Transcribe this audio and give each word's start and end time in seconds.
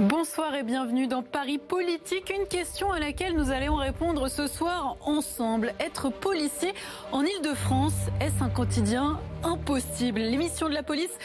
Bonsoir 0.00 0.56
et 0.56 0.64
bienvenue 0.64 1.06
dans 1.06 1.22
Paris 1.22 1.58
Politique. 1.58 2.32
Une 2.36 2.48
question 2.48 2.90
à 2.90 2.98
laquelle 2.98 3.36
nous 3.36 3.52
allons 3.52 3.76
répondre 3.76 4.28
ce 4.28 4.48
soir 4.48 4.96
ensemble. 5.04 5.72
Être 5.78 6.10
policier 6.10 6.74
en 7.12 7.22
Ile-de-France, 7.22 7.94
est-ce 8.20 8.42
un 8.42 8.48
quotidien 8.48 9.20
impossible? 9.44 10.18
Les 10.18 10.36
missions 10.36 10.68
de 10.68 10.74
la 10.74 10.82
police 10.82 11.16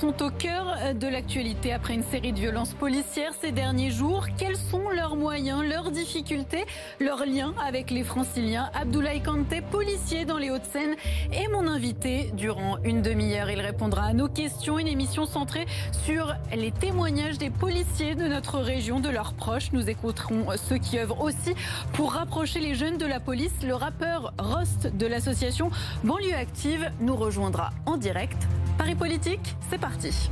sont 0.00 0.22
au 0.22 0.30
cœur 0.30 0.94
de 0.94 1.06
l'actualité 1.06 1.74
après 1.74 1.94
une 1.94 2.02
série 2.02 2.32
de 2.32 2.38
violences 2.38 2.72
policières 2.72 3.32
ces 3.38 3.52
derniers 3.52 3.90
jours. 3.90 4.26
Quels 4.38 4.56
sont 4.56 4.88
leurs 4.88 5.16
moyens, 5.16 5.62
leurs 5.62 5.90
difficultés, 5.90 6.64
leurs 7.00 7.26
liens 7.26 7.54
avec 7.62 7.90
les 7.90 8.04
franciliens? 8.04 8.70
Abdoulaye 8.74 9.22
Kanté, 9.22 9.60
policier 9.60 10.24
dans 10.24 10.38
les 10.38 10.50
Hauts-de-Seine, 10.50 10.94
est 11.30 11.48
mon 11.48 11.66
invité 11.66 12.30
durant 12.32 12.78
une 12.84 13.02
demi-heure. 13.02 13.50
Il 13.50 13.60
répondra 13.60 14.04
à 14.04 14.12
nos 14.14 14.28
questions. 14.28 14.78
Une 14.78 14.88
émission 14.88 15.26
centrée 15.26 15.66
sur 16.06 16.34
les 16.54 16.70
témoignages 16.70 17.36
des 17.36 17.50
policiers 17.50 18.14
notre 18.28 18.58
région, 18.58 19.00
de 19.00 19.08
leurs 19.08 19.34
proches. 19.34 19.72
Nous 19.72 19.88
écouterons 19.88 20.46
ceux 20.56 20.78
qui 20.78 20.98
œuvrent 20.98 21.20
aussi 21.20 21.54
pour 21.92 22.12
rapprocher 22.12 22.60
les 22.60 22.74
jeunes 22.74 22.98
de 22.98 23.06
la 23.06 23.20
police. 23.20 23.52
Le 23.62 23.74
rappeur 23.74 24.32
Rost 24.38 24.90
de 24.96 25.06
l'association 25.06 25.70
Banlieue 26.04 26.34
Active 26.34 26.90
nous 27.00 27.16
rejoindra 27.16 27.70
en 27.86 27.96
direct. 27.96 28.46
Paris 28.78 28.94
Politique, 28.94 29.56
c'est 29.70 29.78
parti. 29.78 30.30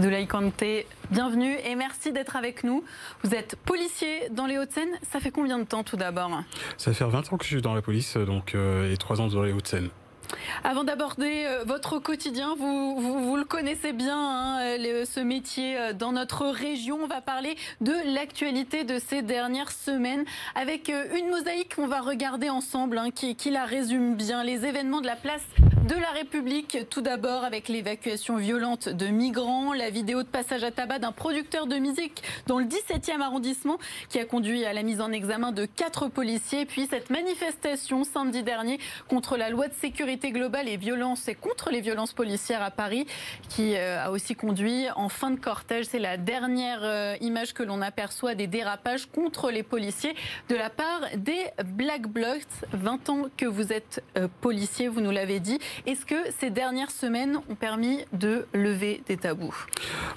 Abdoulaye 0.00 0.26
Kanté, 0.26 0.86
bienvenue 1.10 1.58
et 1.62 1.74
merci 1.74 2.10
d'être 2.10 2.34
avec 2.34 2.64
nous. 2.64 2.82
Vous 3.22 3.34
êtes 3.34 3.56
policier 3.56 4.30
dans 4.30 4.46
les 4.46 4.56
Hauts-de-Seine. 4.56 4.88
Ça 5.12 5.20
fait 5.20 5.30
combien 5.30 5.58
de 5.58 5.64
temps 5.64 5.84
tout 5.84 5.98
d'abord? 5.98 6.30
Ça 6.78 6.94
fait 6.94 7.04
20 7.04 7.30
ans 7.30 7.36
que 7.36 7.44
je 7.44 7.50
suis 7.50 7.60
dans 7.60 7.74
la 7.74 7.82
police 7.82 8.16
donc, 8.16 8.54
euh, 8.54 8.90
et 8.90 8.96
3 8.96 9.20
ans 9.20 9.26
dans 9.26 9.42
les 9.42 9.52
Hauts-de-Seine. 9.52 9.90
Avant 10.64 10.84
d'aborder 10.84 11.44
euh, 11.44 11.64
votre 11.66 11.98
quotidien, 11.98 12.54
vous, 12.58 12.98
vous, 12.98 13.36
le 13.36 13.44
connaissez 13.44 13.92
bien, 13.92 14.16
hein, 14.16 14.58
ce 15.04 15.20
métier 15.20 15.78
euh, 15.78 15.92
dans 15.92 16.12
notre 16.12 16.46
région. 16.46 17.00
On 17.02 17.06
va 17.06 17.20
parler 17.20 17.54
de 17.82 17.92
l'actualité 18.14 18.84
de 18.84 18.98
ces 18.98 19.20
dernières 19.20 19.70
semaines 19.70 20.24
avec 20.54 20.88
une 20.88 21.28
mosaïque 21.28 21.76
qu'on 21.76 21.88
va 21.88 22.00
regarder 22.00 22.48
ensemble 22.48 22.96
hein, 22.96 23.10
qui, 23.14 23.36
qui 23.36 23.50
la 23.50 23.66
résume 23.66 24.14
bien. 24.14 24.44
Les 24.44 24.64
événements 24.64 25.02
de 25.02 25.06
la 25.06 25.16
place 25.16 25.44
de 25.90 25.96
la 25.96 26.10
République. 26.10 26.86
Tout 26.88 27.00
d'abord 27.00 27.42
avec 27.42 27.66
l'évacuation 27.66 28.36
violente 28.36 28.88
de 28.88 29.06
migrants, 29.06 29.72
la 29.72 29.90
vidéo 29.90 30.22
de 30.22 30.28
passage 30.28 30.62
à 30.62 30.70
tabac 30.70 31.00
d'un 31.00 31.10
producteur 31.10 31.66
de 31.66 31.76
musique 31.78 32.22
dans 32.46 32.60
le 32.60 32.64
17e 32.64 33.20
arrondissement 33.20 33.76
qui 34.08 34.20
a 34.20 34.24
conduit 34.24 34.64
à 34.64 34.72
la 34.72 34.84
mise 34.84 35.00
en 35.00 35.10
examen 35.10 35.50
de 35.50 35.64
quatre 35.64 36.06
policiers. 36.06 36.64
Puis 36.64 36.86
cette 36.88 37.10
manifestation 37.10 38.04
samedi 38.04 38.44
dernier 38.44 38.78
contre 39.08 39.36
la 39.36 39.50
loi 39.50 39.66
de 39.66 39.74
sécurité 39.74 40.30
globale 40.30 40.68
et 40.68 40.76
violence 40.76 41.26
et 41.26 41.34
contre 41.34 41.70
les 41.70 41.80
violences 41.80 42.12
policières 42.12 42.62
à 42.62 42.70
Paris 42.70 43.04
qui 43.48 43.74
euh, 43.74 44.04
a 44.04 44.12
aussi 44.12 44.36
conduit 44.36 44.86
en 44.94 45.08
fin 45.08 45.32
de 45.32 45.40
cortège. 45.40 45.86
C'est 45.86 45.98
la 45.98 46.16
dernière 46.16 46.84
euh, 46.84 47.16
image 47.20 47.52
que 47.52 47.64
l'on 47.64 47.82
aperçoit 47.82 48.36
des 48.36 48.46
dérapages 48.46 49.06
contre 49.06 49.50
les 49.50 49.64
policiers 49.64 50.14
de 50.50 50.54
la 50.54 50.70
part 50.70 51.00
des 51.16 51.46
Black 51.64 52.06
Blocs. 52.06 52.46
20 52.74 53.08
ans 53.10 53.22
que 53.36 53.46
vous 53.46 53.72
êtes 53.72 54.04
euh, 54.16 54.28
policier, 54.40 54.86
vous 54.86 55.00
nous 55.00 55.10
l'avez 55.10 55.40
dit. 55.40 55.58
Est-ce 55.86 56.04
que 56.04 56.14
ces 56.38 56.50
dernières 56.50 56.90
semaines 56.90 57.40
ont 57.48 57.54
permis 57.54 58.00
de 58.12 58.46
lever 58.52 59.02
des 59.06 59.16
tabous? 59.16 59.54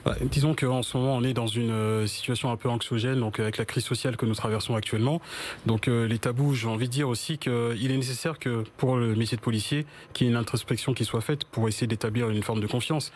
Bah, 0.05 0.15
Disons 0.21 0.55
qu'en 0.55 0.83
ce 0.83 0.97
moment, 0.97 1.15
on 1.15 1.23
est 1.23 1.33
dans 1.33 1.47
une 1.47 1.71
euh, 1.71 2.05
situation 2.05 2.51
un 2.51 2.57
peu 2.57 2.69
anxiogène, 2.69 3.19
donc 3.19 3.39
avec 3.39 3.57
la 3.57 3.65
crise 3.65 3.85
sociale 3.85 4.17
que 4.17 4.25
nous 4.25 4.35
traversons 4.35 4.75
actuellement. 4.75 5.21
Donc 5.65 5.87
euh, 5.87 6.07
les 6.07 6.19
tabous, 6.19 6.53
j'ai 6.53 6.67
envie 6.67 6.87
de 6.87 6.93
dire 6.93 7.07
aussi 7.07 7.37
qu'il 7.37 7.51
est 7.91 7.97
nécessaire 7.97 8.39
que 8.39 8.63
pour 8.77 8.97
le 8.97 9.15
métier 9.15 9.37
de 9.37 9.41
policier, 9.41 9.85
qu'il 10.13 10.27
y 10.27 10.29
ait 10.29 10.33
une 10.33 10.39
introspection 10.39 10.93
qui 10.93 11.05
soit 11.05 11.21
faite 11.21 11.45
pour 11.45 11.67
essayer 11.67 11.87
d'établir 11.87 12.29
une 12.29 12.43
forme 12.43 12.59
de 12.59 12.67
confiance. 12.67 13.13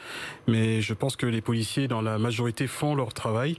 Mais 0.47 0.81
je 0.81 0.93
pense 0.93 1.15
que 1.15 1.25
les 1.25 1.41
policiers, 1.41 1.87
dans 1.87 2.01
la 2.01 2.17
majorité, 2.17 2.67
font 2.67 2.95
leur 2.95 3.13
travail. 3.13 3.57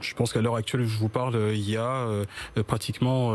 Je 0.00 0.14
pense 0.14 0.32
qu'à 0.32 0.40
l'heure 0.40 0.54
actuelle, 0.54 0.84
je 0.84 0.98
vous 0.98 1.08
parle, 1.08 1.34
il 1.52 1.68
y 1.68 1.76
a 1.76 2.06
euh, 2.06 2.24
pratiquement 2.66 3.34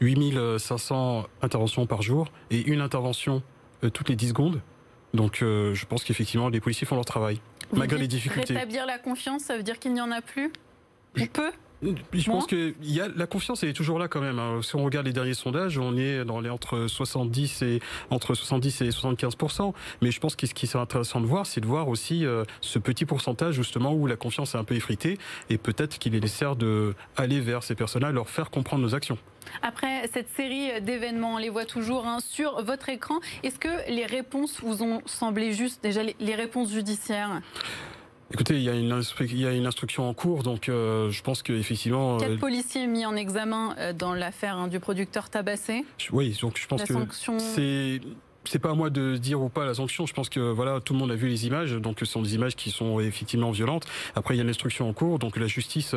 8500 0.00 1.26
interventions 1.40 1.86
par 1.86 2.02
jour 2.02 2.28
et 2.50 2.62
une 2.62 2.80
intervention 2.80 3.36
euh, 3.36 3.51
toutes 3.90 4.08
les 4.08 4.16
10 4.16 4.28
secondes. 4.28 4.60
Donc 5.14 5.42
euh, 5.42 5.74
je 5.74 5.86
pense 5.86 6.04
qu'effectivement, 6.04 6.48
les 6.48 6.60
policiers 6.60 6.86
font 6.86 6.94
leur 6.94 7.04
travail, 7.04 7.40
malgré 7.72 7.98
les 7.98 8.08
difficultés. 8.08 8.54
Rétablir 8.54 8.86
la 8.86 8.98
confiance, 8.98 9.42
ça 9.42 9.56
veut 9.56 9.62
dire 9.62 9.78
qu'il 9.78 9.92
n'y 9.92 10.00
en 10.00 10.10
a 10.10 10.22
plus? 10.22 10.50
Ou 11.20 11.26
peu 11.26 11.52
je 11.82 12.30
pense 12.30 12.46
que 12.46 12.74
la 13.16 13.26
confiance 13.26 13.62
elle 13.62 13.70
est 13.70 13.74
toujours 13.74 13.98
là 13.98 14.08
quand 14.08 14.20
même. 14.20 14.38
Hein. 14.38 14.60
Si 14.62 14.76
on 14.76 14.84
regarde 14.84 15.06
les 15.06 15.12
derniers 15.12 15.34
sondages, 15.34 15.78
on 15.78 15.96
est 15.96 16.22
entre 16.48 16.86
70 16.86 17.62
et 17.62 17.80
entre 18.10 18.34
70 18.34 18.82
et 18.82 18.90
75 18.90 19.36
Mais 20.00 20.10
je 20.10 20.20
pense 20.20 20.36
que 20.36 20.46
ce 20.46 20.54
qui 20.54 20.66
serait 20.66 20.82
intéressant 20.82 21.20
de 21.20 21.26
voir, 21.26 21.46
c'est 21.46 21.60
de 21.60 21.66
voir 21.66 21.88
aussi 21.88 22.24
euh, 22.24 22.44
ce 22.60 22.78
petit 22.78 23.04
pourcentage 23.04 23.54
justement 23.54 23.92
où 23.92 24.06
la 24.06 24.16
confiance 24.16 24.54
est 24.54 24.58
un 24.58 24.64
peu 24.64 24.74
effritée 24.74 25.18
et 25.50 25.58
peut-être 25.58 25.98
qu'il 25.98 26.14
est 26.14 26.20
nécessaire 26.20 26.56
de 26.56 26.94
aller 27.16 27.40
vers 27.40 27.62
ces 27.62 27.74
personnes-là, 27.74 28.12
leur 28.12 28.28
faire 28.28 28.50
comprendre 28.50 28.82
nos 28.82 28.94
actions. 28.94 29.18
Après 29.62 30.08
cette 30.12 30.28
série 30.30 30.80
d'événements, 30.80 31.34
on 31.34 31.38
les 31.38 31.48
voit 31.48 31.64
toujours 31.64 32.06
hein, 32.06 32.18
sur 32.20 32.62
votre 32.62 32.88
écran. 32.88 33.18
Est-ce 33.42 33.58
que 33.58 33.90
les 33.90 34.06
réponses 34.06 34.60
vous 34.62 34.82
ont 34.82 35.02
semblé 35.06 35.52
justes 35.52 35.82
déjà 35.82 36.02
les 36.02 36.34
réponses 36.34 36.72
judiciaires? 36.72 37.40
Écoutez, 38.32 38.54
il 38.54 38.62
y, 38.62 38.70
a 38.70 38.74
une, 38.74 39.02
il 39.20 39.40
y 39.40 39.46
a 39.46 39.52
une 39.52 39.66
instruction 39.66 40.08
en 40.08 40.14
cours, 40.14 40.42
donc 40.42 40.70
euh, 40.70 41.10
je 41.10 41.22
pense 41.22 41.42
qu'effectivement... 41.42 42.16
Quatre 42.16 42.30
euh, 42.30 42.38
policiers 42.38 42.86
mis 42.86 43.04
en 43.04 43.14
examen 43.14 43.74
euh, 43.78 43.92
dans 43.92 44.14
l'affaire 44.14 44.56
hein, 44.56 44.68
du 44.68 44.80
producteur 44.80 45.28
tabassé. 45.28 45.84
Oui, 46.12 46.38
donc 46.40 46.58
je 46.58 46.66
pense 46.66 46.82
que 46.82 46.94
c'est 47.38 48.00
c'est 48.44 48.58
pas 48.58 48.70
à 48.70 48.74
moi 48.74 48.90
de 48.90 49.18
dire 49.18 49.40
ou 49.40 49.50
pas 49.50 49.66
la 49.66 49.74
sanction. 49.74 50.06
Je 50.06 50.14
pense 50.14 50.28
que 50.28 50.40
voilà, 50.40 50.80
tout 50.80 50.94
le 50.94 50.98
monde 50.98 51.12
a 51.12 51.14
vu 51.14 51.28
les 51.28 51.46
images, 51.46 51.72
donc 51.74 51.98
ce 52.00 52.06
sont 52.06 52.22
des 52.22 52.34
images 52.34 52.56
qui 52.56 52.70
sont 52.70 52.98
effectivement 52.98 53.50
violentes. 53.52 53.86
Après, 54.16 54.34
il 54.34 54.38
y 54.38 54.40
a 54.40 54.42
une 54.42 54.50
instruction 54.50 54.88
en 54.88 54.92
cours, 54.94 55.20
donc 55.20 55.36
la 55.36 55.46
justice 55.46 55.94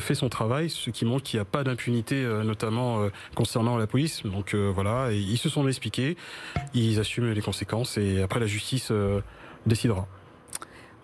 fait 0.00 0.16
son 0.16 0.28
travail, 0.28 0.70
ce 0.70 0.90
qui 0.90 1.04
montre 1.04 1.22
qu'il 1.22 1.36
n'y 1.36 1.42
a 1.42 1.44
pas 1.44 1.62
d'impunité, 1.62 2.24
notamment 2.44 3.08
concernant 3.36 3.76
la 3.76 3.86
police. 3.86 4.24
Donc 4.24 4.56
voilà, 4.56 5.12
et 5.12 5.18
ils 5.18 5.38
se 5.38 5.48
sont 5.48 5.68
expliqués, 5.68 6.16
ils 6.74 6.98
assument 6.98 7.30
les 7.30 7.42
conséquences, 7.42 7.96
et 7.96 8.22
après 8.22 8.40
la 8.40 8.46
justice 8.46 8.90
décidera. 9.64 10.08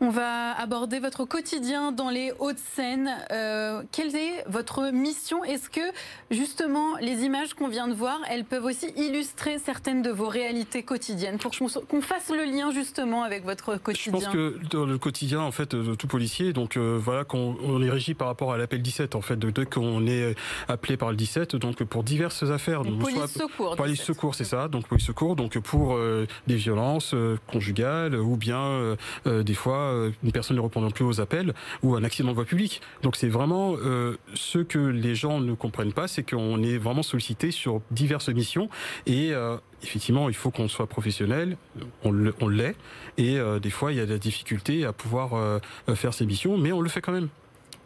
On 0.03 0.09
va 0.09 0.59
aborder 0.59 0.99
votre 0.99 1.27
quotidien 1.27 1.93
dans 1.93 2.09
les 2.09 2.33
Hauts-de-Seine. 2.39 3.11
Euh, 3.33 3.83
quelle 3.93 4.17
est 4.17 4.45
votre 4.49 4.91
mission? 4.91 5.45
Est-ce 5.45 5.69
que 5.69 5.83
justement 6.31 6.97
les 7.03 7.25
images 7.25 7.53
qu'on 7.53 7.69
vient 7.69 7.87
de 7.87 7.93
voir, 7.93 8.19
elles 8.31 8.47
peuvent 8.47 8.65
aussi 8.65 8.87
illustrer 8.97 9.59
certaines 9.59 10.01
de 10.01 10.09
vos 10.09 10.29
réalités 10.29 10.85
quotidiennes? 10.85 11.37
Pour 11.37 11.53
qu'on 11.87 12.01
fasse 12.01 12.31
le 12.31 12.45
lien 12.45 12.71
justement 12.71 13.25
avec 13.25 13.45
votre 13.45 13.77
quotidien 13.77 14.19
Je 14.19 14.25
pense 14.25 14.33
que 14.33 14.57
dans 14.71 14.87
le 14.87 14.97
quotidien 14.97 15.41
en 15.41 15.53
fait 15.53 15.75
de 15.75 15.95
tout 15.95 16.07
policier, 16.07 16.55
donc 16.55 16.79
euh, 16.79 16.99
voilà 16.99 17.25
qu'on 17.25 17.59
on 17.63 17.83
est 17.83 17.91
régi 17.91 18.15
par 18.15 18.29
rapport 18.29 18.55
à 18.55 18.57
l'appel 18.57 18.81
17 18.81 19.15
en 19.15 19.21
fait, 19.21 19.37
de, 19.37 19.51
de 19.51 19.65
qu'on 19.65 20.07
est 20.07 20.35
appelé 20.67 20.97
par 20.97 21.11
le 21.11 21.17
17, 21.17 21.57
donc 21.57 21.85
pour 21.85 22.05
diverses 22.05 22.45
affaires. 22.45 22.85
Donc, 22.85 23.01
police 23.01 23.27
secours. 23.27 23.77
Police 23.77 24.03
secours, 24.03 24.35
c'est 24.35 24.45
ça. 24.45 24.69
Donc 24.69 24.89
police 24.89 25.05
secours, 25.05 25.37
donc 25.37 25.59
pour 25.59 25.95
euh, 25.95 26.27
des 26.47 26.57
violences 26.57 27.15
conjugales 27.53 28.15
ou 28.15 28.39
bien 28.39 28.97
des 29.27 29.55
fois 29.55 29.90
euh, 29.90 29.90
une 30.23 30.33
personne 30.33 30.57
ne 30.57 30.63
répondant 30.63 30.91
plus 30.91 31.05
aux 31.05 31.21
appels 31.21 31.55
ou 31.83 31.95
un 31.95 32.05
accident 32.05 32.31
de 32.31 32.35
voie 32.35 32.45
publique. 32.45 32.81
Donc 33.03 33.17
c'est 33.17 33.29
vraiment 33.29 33.75
euh, 33.77 34.17
ce 34.35 34.59
que 34.59 34.79
les 34.79 35.15
gens 35.15 35.41
ne 35.41 35.55
comprennent 35.55 35.93
pas, 35.93 36.09
c'est 36.09 36.29
qu'on 36.29 36.63
est 36.63 36.79
vraiment 36.79 37.03
sollicité 37.03 37.51
sur 37.51 37.81
diverses 37.91 38.29
missions 38.29 38.69
et 39.07 39.33
euh, 39.33 39.57
effectivement, 39.83 40.29
il 40.29 40.35
faut 40.35 40.51
qu'on 40.51 40.69
soit 40.69 40.87
professionnel, 40.87 41.57
on 42.05 42.13
l'est, 42.49 42.77
et 43.17 43.39
des 43.63 43.71
fois, 43.71 43.93
il 43.93 43.99
y 43.99 44.01
a 44.01 44.05
de 44.07 44.13
la 44.13 44.19
difficulté 44.19 44.85
à 44.85 44.93
pouvoir 44.93 45.61
faire 45.95 46.13
ces 46.13 46.27
missions, 46.27 46.59
mais 46.59 46.71
on 46.71 46.83
le 46.83 46.91
fait 46.91 47.01
quand 47.01 47.13
même. 47.13 47.29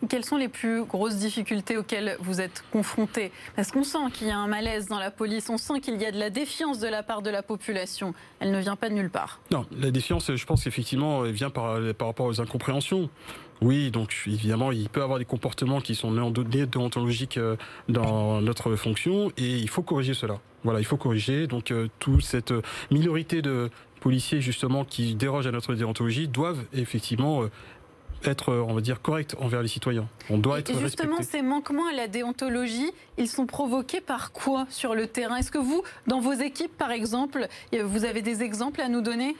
Quelles 0.08 0.24
sont 0.24 0.36
les 0.36 0.48
plus 0.48 0.84
grosses 0.84 1.16
difficultés 1.16 1.76
auxquelles 1.76 2.16
vous 2.20 2.40
êtes 2.40 2.64
confrontés 2.72 3.32
Parce 3.56 3.70
qu'on 3.70 3.84
sent 3.84 4.10
qu'il 4.12 4.26
y 4.26 4.30
a 4.30 4.38
un 4.38 4.46
malaise 4.46 4.88
dans 4.88 4.98
la 4.98 5.10
police, 5.10 5.48
on 5.50 5.58
sent 5.58 5.80
qu'il 5.80 6.00
y 6.00 6.06
a 6.06 6.10
de 6.10 6.18
la 6.18 6.30
défiance 6.30 6.78
de 6.78 6.88
la 6.88 7.02
part 7.02 7.22
de 7.22 7.30
la 7.30 7.42
population. 7.42 8.14
Elle 8.40 8.50
ne 8.50 8.58
vient 8.58 8.76
pas 8.76 8.88
de 8.88 8.94
nulle 8.94 9.10
part. 9.10 9.40
Non, 9.50 9.66
la 9.78 9.90
défiance, 9.90 10.34
je 10.34 10.46
pense 10.46 10.64
qu'effectivement, 10.64 11.24
elle 11.24 11.32
vient 11.32 11.50
par, 11.50 11.78
par 11.96 12.08
rapport 12.08 12.26
aux 12.26 12.40
incompréhensions. 12.40 13.08
Oui, 13.60 13.90
donc 13.90 14.14
évidemment, 14.26 14.72
il 14.72 14.88
peut 14.88 15.02
avoir 15.02 15.18
des 15.18 15.24
comportements 15.24 15.80
qui 15.80 15.94
sont 15.94 16.12
déontologiques 16.12 17.38
euh, 17.38 17.56
dans 17.88 18.40
notre 18.40 18.76
fonction 18.76 19.30
et 19.36 19.56
il 19.56 19.68
faut 19.68 19.82
corriger 19.82 20.14
cela. 20.14 20.38
Voilà, 20.64 20.80
il 20.80 20.84
faut 20.84 20.96
corriger. 20.96 21.46
Donc 21.46 21.70
euh, 21.70 21.88
toute 21.98 22.22
cette 22.22 22.52
minorité 22.90 23.42
de 23.42 23.70
policiers 24.00 24.42
justement 24.42 24.84
qui 24.84 25.14
dérogent 25.14 25.46
à 25.46 25.50
notre 25.50 25.74
déontologie 25.74 26.28
doivent 26.28 26.62
effectivement 26.74 27.44
euh, 27.44 27.50
être, 28.26 28.50
euh, 28.50 28.64
on 28.66 28.74
va 28.74 28.80
dire, 28.80 29.00
correct 29.02 29.36
envers 29.40 29.62
les 29.62 29.68
citoyens. 29.68 30.08
On 30.30 30.38
doit 30.38 30.58
être 30.58 30.70
Et 30.70 30.78
justement, 30.78 31.22
ces 31.22 31.42
manquements 31.42 31.86
à 31.86 31.92
la 31.92 32.08
déontologie, 32.08 32.90
ils 33.18 33.28
sont 33.28 33.46
provoqués 33.46 34.00
par 34.00 34.32
quoi 34.32 34.66
sur 34.70 34.94
le 34.94 35.06
terrain? 35.06 35.36
Est-ce 35.36 35.50
que 35.50 35.58
vous, 35.58 35.82
dans 36.06 36.20
vos 36.20 36.32
équipes, 36.32 36.76
par 36.76 36.90
exemple, 36.90 37.48
vous 37.72 38.04
avez 38.04 38.22
des 38.22 38.42
exemples 38.42 38.80
à 38.80 38.88
nous 38.88 39.00
donner? 39.00 39.36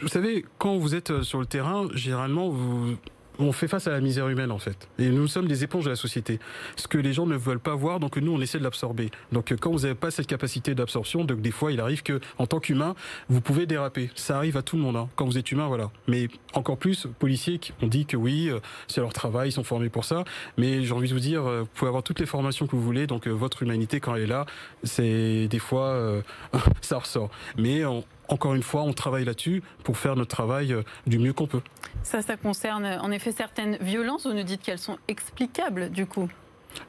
Vous 0.00 0.08
savez, 0.08 0.44
quand 0.58 0.76
vous 0.76 0.94
êtes 0.94 1.22
sur 1.22 1.40
le 1.40 1.46
terrain, 1.46 1.88
généralement, 1.94 2.50
vous, 2.50 2.96
on 3.38 3.52
fait 3.52 3.68
face 3.68 3.86
à 3.86 3.90
la 3.90 4.00
misère 4.00 4.28
humaine 4.28 4.50
en 4.50 4.58
fait. 4.58 4.88
Et 4.98 5.08
nous 5.08 5.26
sommes 5.28 5.48
des 5.48 5.64
éponges 5.64 5.84
de 5.84 5.90
la 5.90 5.96
société. 5.96 6.38
Ce 6.76 6.88
que 6.88 6.98
les 6.98 7.12
gens 7.12 7.26
ne 7.26 7.36
veulent 7.36 7.60
pas 7.60 7.74
voir, 7.74 8.00
donc 8.00 8.16
nous 8.16 8.32
on 8.32 8.40
essaie 8.40 8.58
de 8.58 8.64
l'absorber. 8.64 9.10
Donc 9.32 9.54
quand 9.60 9.70
vous 9.70 9.80
n'avez 9.80 9.94
pas 9.94 10.10
cette 10.10 10.26
capacité 10.26 10.74
d'absorption, 10.74 11.24
donc 11.24 11.40
des 11.40 11.50
fois 11.50 11.72
il 11.72 11.80
arrive 11.80 12.02
que 12.02 12.20
en 12.38 12.46
tant 12.46 12.60
qu'humain, 12.60 12.94
vous 13.28 13.40
pouvez 13.40 13.66
déraper. 13.66 14.10
Ça 14.14 14.36
arrive 14.36 14.56
à 14.56 14.62
tout 14.62 14.76
le 14.76 14.82
monde. 14.82 14.96
Hein. 14.96 15.08
Quand 15.16 15.26
vous 15.26 15.38
êtes 15.38 15.50
humain, 15.50 15.66
voilà. 15.68 15.90
Mais 16.08 16.28
encore 16.54 16.78
plus, 16.78 17.06
policiers, 17.18 17.60
on 17.82 17.86
dit 17.86 18.06
que 18.06 18.16
oui, 18.16 18.48
euh, 18.48 18.60
c'est 18.88 19.00
leur 19.00 19.12
travail, 19.12 19.50
ils 19.50 19.52
sont 19.52 19.64
formés 19.64 19.88
pour 19.88 20.04
ça. 20.04 20.24
Mais 20.56 20.84
j'ai 20.84 20.92
envie 20.92 21.08
de 21.08 21.14
vous 21.14 21.20
dire, 21.20 21.46
euh, 21.46 21.60
vous 21.60 21.68
pouvez 21.74 21.88
avoir 21.88 22.02
toutes 22.02 22.20
les 22.20 22.26
formations 22.26 22.66
que 22.66 22.76
vous 22.76 22.82
voulez. 22.82 23.06
Donc 23.06 23.26
euh, 23.26 23.30
votre 23.30 23.62
humanité 23.62 24.00
quand 24.00 24.14
elle 24.14 24.22
est 24.22 24.26
là, 24.26 24.46
c'est 24.82 25.48
des 25.48 25.58
fois 25.58 26.22
ça 26.80 26.98
ressort. 26.98 27.30
Mais 27.56 27.84
on, 27.84 28.04
encore 28.28 28.54
une 28.54 28.62
fois, 28.62 28.82
on 28.82 28.92
travaille 28.92 29.24
là-dessus 29.24 29.62
pour 29.84 29.96
faire 29.96 30.16
notre 30.16 30.34
travail 30.34 30.72
euh, 30.72 30.82
du 31.06 31.18
mieux 31.18 31.32
qu'on 31.32 31.46
peut. 31.46 31.62
Ça, 32.02 32.22
ça 32.22 32.36
concerne 32.36 32.86
en 32.86 33.10
effet 33.10 33.32
certaines 33.32 33.76
violences. 33.80 34.26
Vous 34.26 34.34
nous 34.34 34.42
dites 34.42 34.62
qu'elles 34.62 34.78
sont 34.78 34.98
explicables, 35.08 35.90
du 35.90 36.06
coup. 36.06 36.28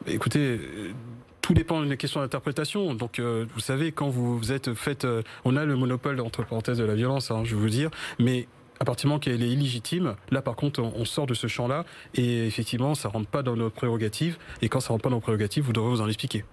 Écoutez, 0.05 0.39
euh, 0.39 0.91
tout 1.41 1.53
dépend 1.53 1.81
d'une 1.81 1.97
question 1.97 2.21
d'interprétation. 2.21 2.93
Donc, 2.93 3.19
euh, 3.19 3.45
vous 3.53 3.59
savez, 3.59 3.91
quand 3.91 4.09
vous 4.09 4.51
êtes 4.51 4.73
fait, 4.73 5.07
on 5.45 5.55
a 5.55 5.65
le 5.65 5.75
monopole 5.75 6.19
entre 6.21 6.43
parenthèses 6.43 6.77
de 6.77 6.85
la 6.85 6.95
violence, 6.95 7.31
hein, 7.31 7.43
je 7.43 7.55
veux 7.55 7.69
dire, 7.69 7.89
mais 8.19 8.47
à 8.79 8.85
partir 8.85 9.03
du 9.03 9.07
moment 9.07 9.19
qu'elle 9.19 9.41
est 9.41 9.49
illégitime, 9.49 10.15
là 10.29 10.43
par 10.43 10.55
contre 10.55 10.81
on, 10.81 11.03
sort 11.03 11.25
de 11.25 11.33
ce 11.33 11.47
champ-là 11.47 11.83
et 12.13 12.45
effectivement 12.45 12.93
ça 12.93 13.09
rentre 13.09 13.27
pas 13.27 13.41
dans 13.41 13.55
nos 13.55 13.71
prérogatives 13.71 14.37
et 14.61 14.69
quand 14.69 14.81
ça 14.81 14.89
rentre 14.89 15.01
pas 15.01 15.09
dans 15.09 15.15
nos 15.15 15.21
prérogatives, 15.21 15.63
vous 15.63 15.73
devrez 15.73 15.89
vous 15.89 16.01
en 16.01 16.07
expliquer. 16.07 16.45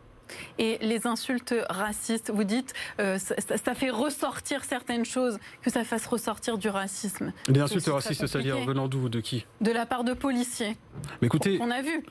Et 0.58 0.78
les 0.80 1.06
insultes 1.06 1.54
racistes, 1.68 2.30
vous 2.34 2.44
dites, 2.44 2.72
euh, 3.00 3.18
ça, 3.18 3.74
fait 3.74 3.90
ressortir 3.90 4.64
certaines 4.64 5.04
choses, 5.04 5.38
que 5.62 5.70
ça 5.70 5.84
fasse 5.84 6.06
ressortir 6.06 6.58
du 6.58 6.68
racisme. 6.68 7.32
Les 7.48 7.60
insultes 7.60 7.86
racistes, 7.86 8.26
c'est-à-dire 8.26 8.58
venant 8.64 8.88
d'où 8.88 9.08
De 9.08 9.20
qui? 9.20 9.46
De 9.60 9.70
la 9.70 9.86
part 9.86 10.04
de 10.04 10.12
policiers. 10.12 10.76
Mais 11.20 11.26
écoutez, 11.26 11.58
on 11.60 11.70
a 11.70 11.82
vu. 11.82 12.04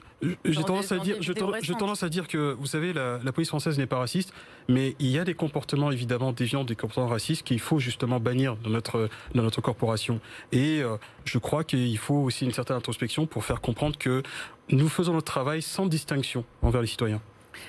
J'ai 0.46 0.64
tendance 0.64 0.92
à 0.92 1.00
dire, 1.00 1.18
je, 1.22 1.34
tendance 1.74 2.04
à 2.04 2.10
dire 2.10 2.28
que, 2.28 2.54
vous 2.54 2.66
savez, 2.66 2.94
la, 2.94 3.20
police 3.34 3.50
française 3.50 3.78
n'est 3.78 3.88
pas 3.88 3.98
raciste, 3.98 4.34
mais 4.70 4.96
il 5.00 5.08
y 5.08 5.20
a 5.20 5.26
des 5.26 5.34
comportements 5.34 5.92
évidemment 5.92 6.32
déviants, 6.32 6.64
des 6.64 6.76
comportements 6.76 7.08
racistes 7.08 7.44
qu'il 7.44 7.60
faut 7.60 7.80
justement 7.80 8.20
bannir 8.20 8.56
dans 8.58 8.70
notre 8.70 9.10
dans 9.34 9.44
notre 9.44 9.62
corporation. 9.62 10.22
Et 10.52 10.82
euh, 10.82 10.98
je 11.26 11.38
crois 11.40 11.64
qu'il 11.64 11.98
faut 11.98 12.16
aussi 12.16 12.46
une 12.46 12.52
certaine 12.52 12.78
introspection 12.78 13.26
pour 13.26 13.44
faire 13.44 13.62
comprendre 13.62 13.98
que 13.98 14.24
nous 14.70 14.88
faisons 14.88 15.14
notre 15.14 15.32
travail 15.32 15.62
sans 15.62 15.88
distinction 15.88 16.46
envers 16.62 16.82
les 16.82 16.88
citoyens. 16.88 17.22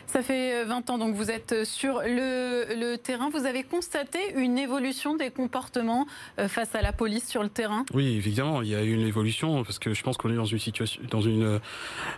Ça 0.07 0.23
fait 0.23 0.65
20 0.65 0.91
euh, 0.91 0.93
ans 0.93 0.99
donc 0.99 1.15
vous 1.15 1.31
êtes 1.31 1.53
euh, 1.53 1.65
sur 1.65 2.01
le, 2.05 2.97
terrain. 2.97 3.31
Vous 3.31 3.47
avez 3.47 3.63
constaté 3.63 4.19
une 4.37 4.59
évolution 4.59 5.17
des 5.17 5.31
comportements 5.31 6.07
euh, 6.39 6.49
face 6.49 6.75
à 6.75 6.83
la 6.83 6.93
police 6.93 7.29
sur 7.29 7.43
le 7.43 7.49
terrain? 7.49 7.85
Oui, 7.93 8.17
évidemment, 8.17 8.63
il 8.63 8.69
y 8.69 8.75
a 8.75 8.83
eu 8.83 8.93
une 8.93 9.07
évolution 9.07 9.65
parce 9.65 9.79
que 9.79 9.95
je 9.95 10.03
pense 10.03 10.17
qu'on 10.17 10.31
est 10.31 10.37
dans 10.37 10.45
une 10.45 10.59
situation, 10.59 11.03
dans 11.11 11.21
une 11.21 11.61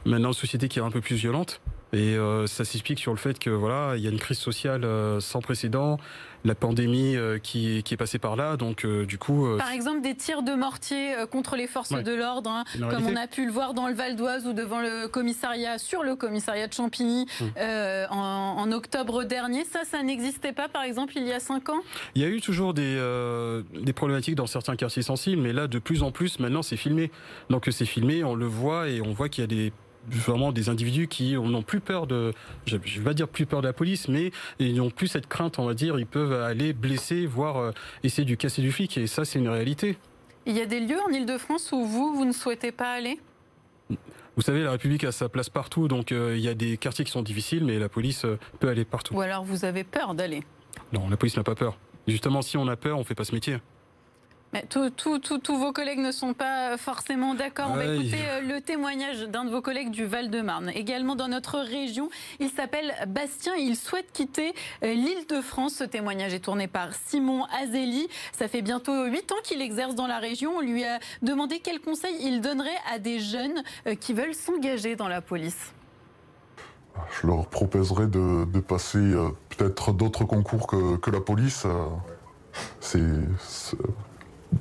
maintenant 0.05 0.29
une 0.29 0.35
société 0.35 0.69
qui 0.69 0.79
est 0.79 0.83
un 0.83 0.91
peu 0.91 1.01
plus 1.01 1.17
violente. 1.17 1.61
Et 1.93 2.17
ça 2.47 2.65
s'explique 2.65 2.99
sur 2.99 3.13
le 3.13 3.19
fait 3.19 3.39
que 3.39 3.51
voilà, 3.51 3.97
il 3.97 4.03
y 4.03 4.07
a 4.07 4.11
une 4.11 4.19
crise 4.19 4.39
sociale 4.39 4.87
sans 5.21 5.41
précédent 5.41 5.99
la 6.47 6.55
pandémie 6.55 7.17
euh, 7.17 7.39
qui, 7.39 7.83
qui, 7.83 7.95
est 7.95 7.97
passée 7.97 8.19
par 8.19 8.37
là. 8.37 8.57
Donc, 8.57 8.85
euh, 8.85 9.05
du 9.05 9.19
coup. 9.19 9.47
Euh, 9.47 9.59
par 9.59 9.71
exemple, 9.71 10.01
des 10.01 10.15
tirs 10.15 10.43
de 10.43 10.55
mortier 10.55 11.15
contre 11.31 11.57
les 11.57 11.67
forces 11.67 11.91
de 11.91 12.15
l'ordre, 12.15 12.51
hein, 12.51 12.65
comme 12.79 13.07
on 13.07 13.17
a 13.17 13.27
pu 13.27 13.45
le 13.45 13.53
voir 13.53 13.75
dans 13.75 13.89
le 13.89 13.95
Val 13.95 14.17
d'Oise 14.17 14.47
ou 14.47 14.53
devant 14.53 14.81
le 14.81 15.09
commissariat, 15.09 15.79
sur 15.79 16.03
le 16.03 16.15
commissariat 16.15 16.69
de 16.69 16.73
Champigny 16.73 17.27
hum. 17.41 17.51
en, 18.11 18.73
octobre 18.73 19.25
dernier. 19.25 19.65
Ça, 19.65 19.81
ça 19.85 20.03
n'existait 20.03 20.53
pas, 20.53 20.69
par 20.69 20.83
exemple, 20.83 21.15
il 21.17 21.27
y 21.27 21.33
a 21.33 21.41
cinq 21.41 21.69
ans? 21.69 21.81
Il 22.15 22.23
y 22.23 22.25
a 22.25 22.29
eu 22.29 22.41
toujours 22.41 22.75
des, 22.75 23.01
des 23.75 23.93
problématiques 23.93 24.35
dans 24.35 24.47
certains 24.47 24.77
quartiers 24.77 25.03
sensibles, 25.03 25.43
mais 25.43 25.53
là, 25.53 25.67
de 25.67 25.79
plus 25.79 26.03
en 26.03 26.11
plus, 26.11 26.39
maintenant, 26.39 26.63
c'est 26.63 26.77
filmé. 26.77 27.11
Donc, 27.51 27.69
c'est 27.71 27.87
filmé, 27.87 28.25
on 28.25 28.35
le 28.35 28.47
voit 28.47 28.89
et 28.89 29.01
on 29.01 29.13
voit 29.13 29.29
qu'il 29.29 29.43
y 29.43 29.45
a 29.45 29.49
des 29.49 29.73
vraiment 30.11 30.53
des 30.53 30.69
individus 30.69 31.09
qui 31.09 31.35
n'ont 31.35 31.63
plus 31.63 31.81
peur 31.81 32.07
de, 32.07 32.33
je 32.67 32.77
ne 32.77 32.81
vais 32.81 33.01
pas 33.01 33.15
dire 33.15 33.29
plus 33.29 33.47
peur 33.47 33.63
de 33.63 33.67
la 33.67 33.73
police, 33.73 34.09
mais 34.09 34.31
ils 34.59 34.75
n'ont 34.77 34.91
plus 34.91 35.09
cette 35.09 35.27
crainte, 35.27 35.59
on 35.59 35.67
va 35.67 35.75
dire, 35.75 35.99
ils 35.99 36.07
peuvent 36.07 36.33
aller 36.33 36.73
blesser, 36.73 37.27
voire 37.27 37.57
euh, 37.57 37.71
essayer 38.03 38.25
de 38.25 38.35
casser 38.35 38.63
du 38.63 38.73
flic, 38.73 38.99
et 38.99 39.07
ça 39.07 39.25
c'est 39.25 39.39
une 39.39 39.49
réalité. 39.49 39.97
Il 40.47 40.57
y 40.57 40.61
a 40.61 40.67
des 40.67 40.81
lieux 40.81 41.01
en 41.01 41.13
Ile-de-France 41.13 41.73
où 41.73 41.85
vous, 41.85 42.15
vous 42.15 42.25
ne 42.25 42.33
souhaitez 42.33 42.73
pas 42.73 42.93
aller? 42.93 43.19
Vous 44.37 44.43
savez, 44.43 44.63
la 44.63 44.73
République 44.73 45.05
a 45.05 45.13
sa 45.13 45.29
place 45.29 45.49
partout, 45.49 45.89
donc 45.89 46.13
euh, 46.13 46.35
il 46.37 46.45
y 46.45 46.49
a 46.49 46.55
des 46.55 46.77
quartiers 46.77 47.05
qui 47.05 47.11
sont 47.11 47.23
difficiles, 47.23 47.65
mais 47.65 47.79
la 47.79 47.89
police 47.89 48.25
euh, 48.25 48.39
peut 48.61 48.69
aller 48.69 48.85
partout. 48.85 49.15
Ou 49.15 49.21
alors 49.23 49.45
vous 49.45 49.65
avez 49.65 49.83
peur 49.83 50.15
d'aller? 50.15 50.43
Non, 50.93 51.09
la 51.09 51.17
police 51.17 51.37
n'a 51.37 51.43
pas 51.43 51.55
peur. 51.55 51.79
Justement, 52.07 52.43
si 52.43 52.57
on 52.57 52.69
a 52.69 52.77
peur, 52.77 52.97
on 52.97 53.01
ne 53.01 53.05
fait 53.05 53.15
pas 53.15 53.25
ce 53.25 53.35
métier. 53.35 53.59
Tous 54.69 55.59
vos 55.59 55.73
collègues 55.73 55.99
ne 55.99 56.13
sont 56.13 56.35
pas 56.35 56.77
forcément 56.77 57.35
d'accord. 57.35 57.71
On 57.71 57.77
va 57.77 57.85
écouter 57.85 58.21
euh, 58.29 58.41
le 58.41 58.61
témoignage 58.61 59.23
d'un 59.23 59.45
de 59.45 59.51
vos 59.51 59.61
collègues 59.61 59.91
du 59.91 60.05
Val-de-Marne, 60.05 60.71
également 60.75 61.17
dans 61.17 61.29
notre 61.29 61.59
région. 61.59 62.09
Il 62.41 62.51
s'appelle 62.51 62.95
Bastien 63.09 63.55
il 63.57 63.77
souhaite 63.77 64.13
quitter 64.13 64.55
euh, 64.83 64.95
l'île 64.95 65.27
de 65.29 65.41
France. 65.41 65.75
Ce 65.77 65.85
témoignage 65.85 66.35
est 66.35 66.41
tourné 66.41 66.69
par 66.69 66.91
Simon 67.07 67.45
Azeli. 67.61 68.09
Ça 68.33 68.49
fait 68.49 68.63
bientôt 68.63 69.05
huit 69.07 69.31
ans 69.33 69.37
qu'il 69.45 69.61
exerce 69.61 69.95
dans 69.95 70.07
la 70.07 70.19
région. 70.19 70.57
On 70.57 70.61
lui 70.61 70.85
a 70.85 70.99
demandé 71.23 71.61
quels 71.61 71.81
conseils 71.81 72.17
il 72.21 72.41
donnerait 72.41 72.69
à 72.93 72.99
des 72.99 73.21
jeunes 73.21 73.63
euh, 73.87 73.95
qui 73.95 74.13
veulent 74.13 74.35
s'engager 74.35 74.97
dans 74.97 75.09
la 75.09 75.21
police. 75.21 75.73
Je 77.21 77.27
leur 77.27 77.47
proposerais 77.47 78.07
de, 78.07 78.45
passer 78.61 79.15
peut-être 79.51 79.93
d'autres 79.93 80.25
concours 80.25 80.67
que, 80.67 80.97
que, 80.97 81.11
la 81.11 81.21
police. 81.21 81.67
C'est 82.81 83.03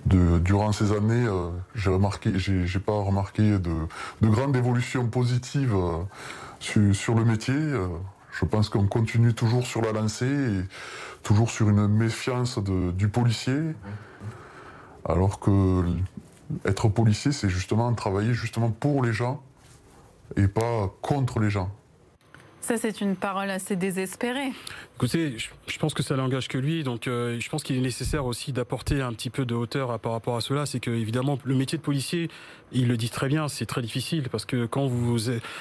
durant 0.06 0.72
ces 0.72 0.92
années, 0.92 1.26
euh, 1.28 1.50
j'ai 1.74 2.80
pas 2.80 3.00
remarqué 3.00 3.60
de, 3.60 3.74
de 4.22 4.28
grande 4.28 4.56
évolution 4.56 5.08
positive 5.08 5.76
euh, 5.76 6.94
sur, 6.94 7.16
le 7.16 7.26
métier. 7.26 7.56
Euh, 7.56 7.88
je 8.32 8.46
pense 8.46 8.70
qu'on 8.70 8.88
continue 8.88 9.34
toujours 9.34 9.66
sur 9.66 9.82
la 9.82 9.92
lancée 9.92 10.26
et 10.26 10.64
toujours 11.24 11.50
sur 11.50 11.70
une 11.70 11.88
méfiance 11.88 12.60
du 12.60 13.08
policier, 13.08 13.76
alors 15.08 15.40
que 15.40 15.84
être 16.66 16.90
policier, 16.90 17.32
c'est 17.32 17.50
justement 17.50 17.92
travailler 17.94 18.34
justement 18.34 18.70
pour 18.70 19.04
les 19.04 19.14
gens 19.14 19.42
et 20.36 20.48
pas 20.48 20.94
contre 21.02 21.40
les 21.40 21.50
gens. 21.50 21.72
Ça, 22.66 22.78
c'est 22.78 23.00
une 23.00 23.16
parole 23.16 23.52
assez 23.52 23.76
désespérée. 23.76 24.52
Écoutez, 24.96 25.38
je 25.68 25.78
pense 25.78 25.94
que 25.94 26.02
ça 26.02 26.16
n'engage 26.16 26.48
que 26.48 26.58
lui, 26.58 26.84
donc 26.84 27.08
euh, 27.08 27.40
je 27.40 27.48
pense 27.48 27.62
qu'il 27.62 27.78
est 27.78 27.82
nécessaire 27.82 28.26
aussi 28.26 28.54
d'apporter 28.54 29.04
un 29.04 29.14
petit 29.14 29.30
peu 29.30 29.46
de 29.46 29.54
hauteur 29.54 30.00
par 30.00 30.14
rapport 30.14 30.36
à 30.36 30.42
cela. 30.42 30.66
C'est 30.66 30.80
que 30.80 30.90
évidemment, 30.90 31.38
le 31.44 31.54
métier 31.54 31.78
de 31.78 31.84
policier, 31.84 32.28
il 32.72 32.88
le 32.88 32.98
dit 32.98 33.12
très 33.12 33.28
bien, 33.28 33.50
c'est 33.50 33.68
très 33.68 33.84
difficile 33.84 34.30
parce 34.32 34.46
que 34.46 34.66
quand 34.66 34.88
vous 34.88 35.16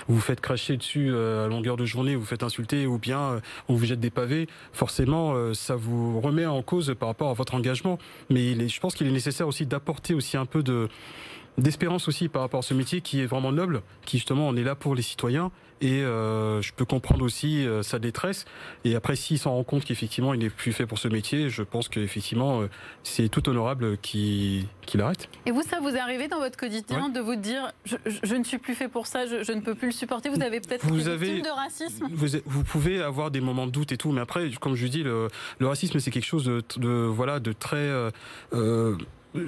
vous 0.08 0.20
faites 0.20 0.40
cracher 0.40 0.78
dessus 0.78 1.10
euh, 1.12 1.44
à 1.44 1.48
longueur 1.48 1.76
de 1.76 1.84
journée, 1.84 2.16
vous 2.16 2.24
faites 2.24 2.42
insulter 2.42 2.86
ou 2.86 2.96
bien 2.96 3.20
euh, 3.20 3.40
on 3.68 3.74
vous 3.74 3.84
jette 3.84 4.00
des 4.00 4.08
pavés, 4.08 4.48
forcément, 4.72 5.52
ça 5.52 5.76
vous 5.76 6.22
remet 6.22 6.46
en 6.46 6.62
cause 6.62 6.94
par 6.98 7.10
rapport 7.10 7.28
à 7.28 7.34
votre 7.34 7.54
engagement. 7.54 7.98
Mais 8.30 8.66
je 8.66 8.80
pense 8.80 8.94
qu'il 8.94 9.06
est 9.06 9.10
nécessaire 9.10 9.46
aussi 9.46 9.66
d'apporter 9.66 10.14
aussi 10.14 10.38
un 10.38 10.46
peu 10.46 10.62
de 10.62 10.88
d'espérance 11.58 12.08
aussi 12.08 12.28
par 12.28 12.42
rapport 12.42 12.60
à 12.60 12.62
ce 12.62 12.74
métier 12.74 13.00
qui 13.00 13.20
est 13.20 13.26
vraiment 13.26 13.52
noble, 13.52 13.82
qui 14.04 14.18
justement 14.18 14.48
on 14.48 14.56
est 14.56 14.64
là 14.64 14.74
pour 14.74 14.94
les 14.94 15.02
citoyens 15.02 15.50
et 15.80 16.02
euh, 16.02 16.62
je 16.62 16.72
peux 16.72 16.84
comprendre 16.84 17.24
aussi 17.24 17.66
euh, 17.66 17.82
sa 17.82 17.98
détresse. 17.98 18.44
Et 18.84 18.94
après, 18.94 19.16
s'il 19.16 19.38
s'en 19.38 19.52
rend 19.52 19.64
compte 19.64 19.84
qu'effectivement 19.84 20.32
il 20.32 20.40
n'est 20.40 20.50
plus 20.50 20.72
fait 20.72 20.86
pour 20.86 20.98
ce 20.98 21.08
métier, 21.08 21.50
je 21.50 21.62
pense 21.62 21.88
qu'effectivement 21.88 22.62
euh, 22.62 22.70
c'est 23.02 23.28
tout 23.28 23.48
honorable 23.48 23.98
qu'il 23.98 24.66
arrête. 24.98 25.28
Et 25.46 25.50
vous, 25.50 25.62
ça 25.62 25.80
vous 25.80 25.88
est 25.88 25.98
arrivé 25.98 26.28
dans 26.28 26.38
votre 26.38 26.56
quotidien 26.56 27.08
de 27.08 27.20
vous 27.20 27.36
dire 27.36 27.72
je, 27.84 28.34
ne 28.34 28.44
suis 28.44 28.58
plus 28.58 28.74
fait 28.74 28.88
pour 28.88 29.06
ça, 29.06 29.26
je, 29.26 29.52
ne 29.52 29.60
peux 29.60 29.74
plus 29.74 29.88
le 29.88 29.92
supporter 29.92 30.30
Vous 30.30 30.42
avez 30.42 30.60
peut-être 30.60 30.86
été 30.86 31.08
avez, 31.08 31.42
de 31.42 31.48
racisme 31.48 32.08
vous, 32.10 32.38
vous, 32.46 32.64
pouvez 32.64 33.02
avoir 33.02 33.30
des 33.30 33.40
moments 33.40 33.66
de 33.66 33.72
doute 33.72 33.92
et 33.92 33.96
tout, 33.96 34.12
mais 34.12 34.20
après, 34.20 34.50
comme 34.60 34.76
je 34.76 34.86
dis, 34.86 35.02
le, 35.02 35.28
le 35.58 35.66
racisme 35.66 35.98
c'est 35.98 36.10
quelque 36.10 36.24
chose 36.24 36.44
de, 36.44 36.62
de, 36.76 36.88
voilà 36.88 37.40
de 37.40 37.52
très 37.52 37.90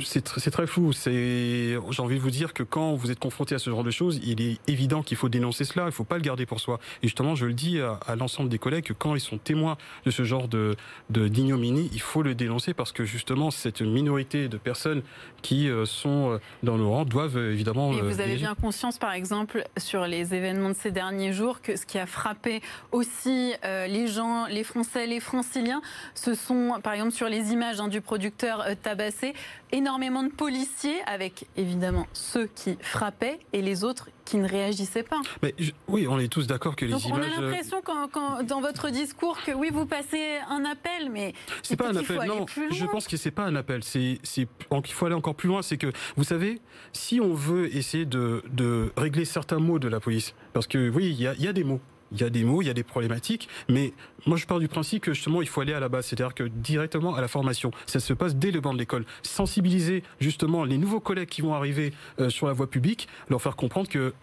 c'est 0.05 0.51
très 0.51 0.67
flou. 0.67 0.93
J'ai 0.93 1.79
envie 1.99 2.17
de 2.17 2.21
vous 2.21 2.31
dire 2.31 2.53
que 2.53 2.63
quand 2.63 2.95
vous 2.95 3.11
êtes 3.11 3.19
confronté 3.19 3.55
à 3.55 3.59
ce 3.59 3.71
genre 3.71 3.85
de 3.85 3.91
choses, 3.91 4.21
il 4.23 4.41
est 4.41 4.59
évident 4.69 5.03
qu'il 5.03 5.17
faut 5.17 5.29
dénoncer 5.29 5.65
cela. 5.65 5.85
Il 5.85 5.87
ne 5.87 5.91
faut 5.93 6.05
pas 6.05 6.17
le 6.17 6.23
garder 6.23 6.47
pour 6.47 6.61
soi. 6.61 6.79
Et 7.03 7.07
justement, 7.07 7.35
je 7.35 7.47
le 7.47 7.53
dis 7.53 7.81
à, 7.81 8.17
l'ensemble 8.17 8.49
des 8.49 8.59
collègues 8.59 8.85
que 8.85 8.93
quand 8.93 9.15
ils 9.15 9.21
sont 9.21 9.39
témoins 9.39 9.77
de 10.05 10.11
ce 10.11 10.25
genre 10.25 10.49
de 10.49 10.77
d'ignominie, 11.11 11.89
il 11.93 12.01
faut 12.01 12.23
le 12.23 12.35
dénoncer 12.35 12.75
parce 12.75 12.93
que 12.93 13.05
justement, 13.05 13.51
cette 13.51 13.81
minorité 13.81 14.49
de 14.49 14.57
personnes 14.57 15.03
qui 15.43 15.69
euh, 15.69 15.87
sont 15.87 16.33
euh, 16.33 16.39
dans 16.63 16.77
nos 16.77 16.91
rangs 16.91 17.05
doivent 17.05 17.37
euh, 17.37 17.53
évidemment. 17.53 17.93
Et 17.93 18.01
vous 18.01 18.21
avez 18.21 18.37
bien 18.37 18.55
conscience, 18.55 18.99
par 18.99 19.13
exemple, 19.13 19.65
sur 19.77 20.07
les 20.07 20.35
événements 20.35 20.71
de 20.71 20.75
ces 20.75 20.91
derniers 20.91 21.33
jours, 21.33 21.61
que 21.63 21.77
ce 21.77 21.87
qui 21.87 21.99
a 21.99 22.07
frappé 22.07 22.61
aussi 22.91 23.53
les 23.63 24.09
gens, 24.09 24.47
les 24.47 24.65
Français, 24.65 25.07
les 25.07 25.21
Franciliens, 25.21 25.81
ce 26.15 26.35
sont, 26.35 26.81
par 26.83 26.93
exemple, 26.95 27.13
sur 27.13 27.29
les 27.29 27.53
images 27.53 27.81
hein, 27.81 27.89
du 27.89 28.01
producteur 28.01 28.65
tabassé, 28.83 29.35
énormément 29.77 30.23
de 30.23 30.31
policiers, 30.31 31.03
avec 31.07 31.47
évidemment 31.57 32.07
ceux 32.13 32.47
qui 32.47 32.79
frappaient 32.81 33.39
et 33.53 33.61
les 33.61 33.85
autres 33.85 34.09
qui 34.25 34.39
ne 34.39 34.49
réagissaient 34.49 35.03
pas. 35.03 35.21
Mais 35.43 35.55
oui, 35.87 36.07
on 36.09 36.19
est 36.19 36.29
tous 36.29 36.47
d'accord 36.47 36.75
que 36.75 36.85
les 36.85 36.93
Donc 36.93 37.05
images. 37.05 37.31
On 37.37 37.39
a 37.39 37.41
l'impression 37.43 37.83
quand, 37.85 38.43
dans 38.43 38.61
votre 38.61 38.91
discours 38.91 39.39
que 39.45 39.53
oui, 39.53 39.69
vous 39.73 39.87
passez 39.87 40.39
un 40.49 40.65
appel, 40.65 41.11
mais 41.11 41.35
c'est 41.63 41.77
pas 41.77 41.91
un 41.91 41.97
appel. 41.97 42.27
Non, 42.27 42.47
je 42.71 42.87
pense 42.87 43.07
que 43.07 43.17
c'est 43.17 43.31
pas 43.31 43.45
un 43.45 43.55
appel. 43.55 43.85
C'est, 43.85 44.19
il 44.37 44.93
faut 44.93 45.07
aller 45.07 45.15
encore 45.15 45.35
plus 45.35 45.49
loin. 45.49 45.63
C'est 45.63 45.77
que 45.77 45.93
vous 46.17 46.25
savez, 46.25 46.61
si 46.93 47.21
on 47.21 47.35
veut 47.35 47.75
essayer 47.77 48.07
de, 48.07 48.43
de 48.51 48.93
régler 48.97 49.25
certains 49.27 49.59
mots 49.59 49.79
de 49.79 49.89
la 49.89 50.01
police, 50.01 50.35
parce 50.55 50.67
que 50.67 50.89
oui, 50.89 51.15
il 51.19 51.43
y 51.43 51.49
a 51.49 51.53
des 51.53 51.65
mots 51.65 51.81
il 52.13 52.21
y 52.21 52.25
a 52.25 52.31
des 52.31 52.45
mots, 52.45 52.63
il 52.63 52.67
y 52.67 52.71
a 52.71 52.75
des 52.75 52.83
problématiques, 52.83 53.49
mais 53.69 53.93
moi 54.27 54.37
je 54.37 54.47
pars 54.47 54.59
du 54.59 54.69
principe 54.69 55.03
que 55.03 55.15
justement 55.15 55.43
il 55.43 55.49
faut 55.49 55.61
aller 55.61 55.73
à 55.73 55.81
la 55.81 55.89
base, 55.89 56.07
c'est-à-dire 56.07 56.35
que 56.35 56.45
directement 56.45 57.15
à 57.15 57.21
la 57.21 57.29
formation. 57.29 57.71
Ça 57.87 58.01
se 58.01 58.13
passe 58.13 58.37
dès 58.37 58.51
le 58.51 58.61
banc 58.61 58.73
de 58.73 58.79
l'école. 58.79 59.05
Sensibiliser 59.23 60.03
justement 60.21 60.65
les 60.65 60.79
nouveaux 60.79 61.01
collègues 61.01 61.29
qui 61.29 61.43
vont 61.43 61.55
arriver 61.55 61.93
euh, 62.21 62.31
sur 62.31 62.47
la 62.47 62.53
voie 62.53 62.69
publique, 62.69 63.09
leur 63.29 63.43
faire 63.43 63.57
comprendre 63.57 63.89
que 63.89 64.15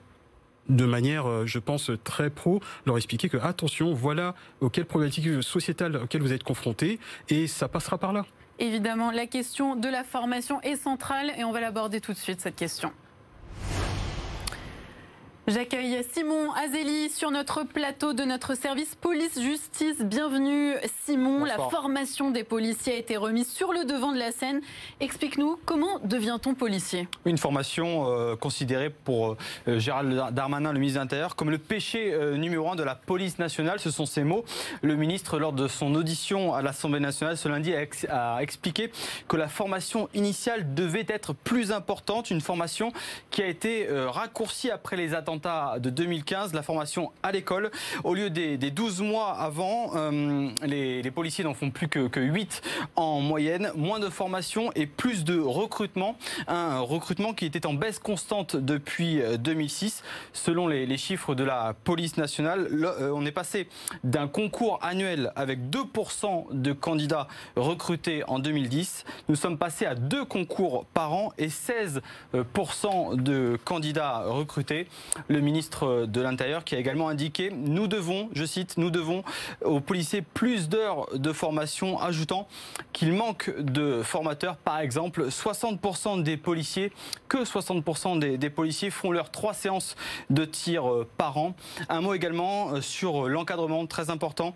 de 0.70 0.86
manière, 0.86 1.28
euh, 1.28 1.46
je 1.46 1.60
pense, 1.60 1.92
très 2.04 2.30
pro, 2.30 2.62
leur 2.86 2.96
expliquer 2.96 3.28
que 3.28 3.38
attention, 3.38 3.94
voilà 3.94 4.34
auxquelles 4.62 4.86
problématiques 4.86 5.44
sociétales 5.44 5.98
auxquelles 5.98 6.22
vous 6.22 6.34
êtes 6.34 6.44
confrontés, 6.44 7.00
et 7.30 7.48
ça 7.48 7.68
passera 7.68 7.98
par 7.98 8.13
là. 8.13 8.25
Évidemment, 8.60 9.12
la 9.12 9.25
question 9.25 9.75
de 9.75 9.90
la 9.90 10.04
formation 10.04 10.62
est 10.62 10.75
centrale 10.75 11.32
et 11.38 11.44
on 11.44 11.52
va 11.52 11.60
l'aborder 11.60 12.00
tout 12.00 12.13
de 12.13 12.18
suite, 12.18 12.40
cette 12.40 12.56
question. 12.56 12.94
J'accueille 15.45 16.01
Simon 16.13 16.53
Azeli 16.53 17.09
sur 17.09 17.29
notre 17.29 17.63
plateau 17.63 18.13
de 18.13 18.23
notre 18.23 18.55
service 18.55 18.95
police-justice. 18.95 20.00
Bienvenue 20.00 20.75
Simon. 21.03 21.43
La 21.43 21.57
formation 21.57 22.31
des 22.31 22.45
policiers 22.45 22.93
a 22.93 22.95
été 22.95 23.17
remise 23.17 23.51
sur 23.51 23.73
le 23.73 23.83
devant 23.83 24.13
de 24.13 24.19
la 24.19 24.31
scène. 24.31 24.62
Explique-nous, 25.01 25.59
comment 25.65 26.00
devient-on 26.05 26.53
policier? 26.53 27.09
Une 27.25 27.38
formation 27.38 28.05
euh, 28.07 28.38
considérée 28.38 28.89
pour 28.89 29.35
euh, 29.67 29.79
Gérald 29.79 30.33
Darmanin, 30.33 30.71
le 30.71 30.79
ministre 30.79 31.00
de 31.00 31.03
l'Intérieur, 31.03 31.35
comme 31.35 31.50
le 31.50 31.57
péché 31.57 32.13
euh, 32.13 32.38
numéro 32.38 32.71
un 32.71 32.77
de 32.77 32.83
la 32.83 32.95
police 32.95 33.38
nationale. 33.38 33.81
Ce 33.81 33.91
sont 33.91 34.05
ses 34.05 34.23
mots. 34.23 34.45
Le 34.81 34.95
ministre, 34.95 35.39
lors 35.39 35.51
de 35.51 35.67
son 35.67 35.93
audition 35.95 36.53
à 36.53 36.62
l'Assemblée 36.62 37.01
nationale 37.01 37.35
ce 37.35 37.50
lundi, 37.50 37.73
a, 37.75 38.38
a 38.38 38.41
expliqué 38.41 38.93
que 39.27 39.35
la 39.35 39.50
formation 39.50 40.07
initiale 40.13 40.73
devait 40.73 41.05
être 41.09 41.33
plus 41.33 41.73
importante. 41.73 42.31
Une 42.31 42.39
formation 42.39 42.93
qui 43.29 43.41
a 43.41 43.47
été 43.47 43.89
raccourcie 43.89 44.71
après 44.71 44.95
les 44.95 45.13
attentats 45.13 45.33
de 45.36 45.90
2015, 45.90 46.54
la 46.54 46.62
formation 46.62 47.12
à 47.24 47.32
l'école. 47.32 47.72
Au 48.04 48.13
lieu 48.13 48.30
des, 48.30 48.58
12 48.58 49.02
mois 49.02 49.32
avant, 49.32 49.92
euh, 49.96 50.50
les, 50.63 51.12
policiers 51.12 51.44
n'en 51.44 51.54
font 51.54 51.72
plus 51.72 51.88
que, 51.88 52.08
que 52.08 52.20
8 52.20 52.62
en 52.96 53.20
moyenne. 53.20 53.72
Moins 53.75 54.00
de 54.00 54.10
formation 54.10 54.72
et 54.75 54.86
plus 54.86 55.24
de 55.24 55.40
recrutement. 55.40 56.16
Un 56.48 56.80
recrutement 56.80 57.34
qui 57.34 57.46
était 57.46 57.66
en 57.66 57.74
baisse 57.74 58.00
constante 58.00 58.56
depuis 58.56 59.22
2006. 59.40 60.02
Euh, 60.04 60.08
Selon 60.34 60.68
les, 60.68 60.98
chiffres 60.98 61.36
de 61.36 61.44
la 61.44 61.74
police 61.84 62.18
nationale, 62.18 62.68
euh, 62.72 63.12
on 63.13 63.25
est 63.25 63.32
passé 63.32 63.68
d'un 64.04 64.28
concours 64.28 64.80
annuel 64.82 65.32
avec 65.36 65.60
2% 65.70 66.48
de 66.52 66.74
candidats 66.74 67.28
recrutés 67.56 68.24
en 68.28 68.40
2010. 68.40 69.06
Nous 69.30 69.36
sommes 69.36 69.58
passés 69.58 69.86
à 69.86 69.96
deux 69.96 70.25
concours 70.25 70.86
par 70.94 71.13
an 71.13 71.32
et 71.38 71.48
16% 71.48 73.16
de 73.16 73.58
candidats 73.63 74.24
recrutés 74.25 74.88
le 75.27 75.39
ministre 75.39 76.06
de 76.06 76.22
l'Intérieur 76.22 76.63
qui 76.63 76.75
a 76.75 76.80
également 76.80 77.10
indiqué 77.10 77.51
nous 77.51 77.88
devons, 77.88 78.30
je 78.34 78.46
cite, 78.46 78.77
nous 78.77 78.89
devons 78.89 79.24
aux 79.63 79.80
policiers 79.80 80.22
plus 80.22 80.70
d'heures 80.70 81.08
de 81.13 81.32
formation, 81.32 82.00
ajoutant 82.00 82.48
qu'il 82.92 83.13
manque 83.13 83.53
de 83.60 84.01
formateurs. 84.03 84.58
Par 84.58 84.80
exemple, 84.80 85.27
60% 85.27 86.24
des 86.24 86.38
policiers, 86.38 86.92
que 87.27 87.44
60% 87.44 88.38
des, 88.38 88.50
policiers 88.50 88.89
font 88.89 89.12
leurs 89.12 89.32
trois 89.32 89.53
séances 89.53 89.96
de 90.30 90.46
tir 90.46 90.89
euh, 90.89 91.08
par 91.18 91.38
an. 91.38 91.56
Un 91.89 92.01
mot 92.01 92.13
également 92.13 92.74
euh, 92.74 92.82
sur 92.82 93.27
l'encadrement 93.27 93.86
très 93.88 94.10
important 94.10 94.53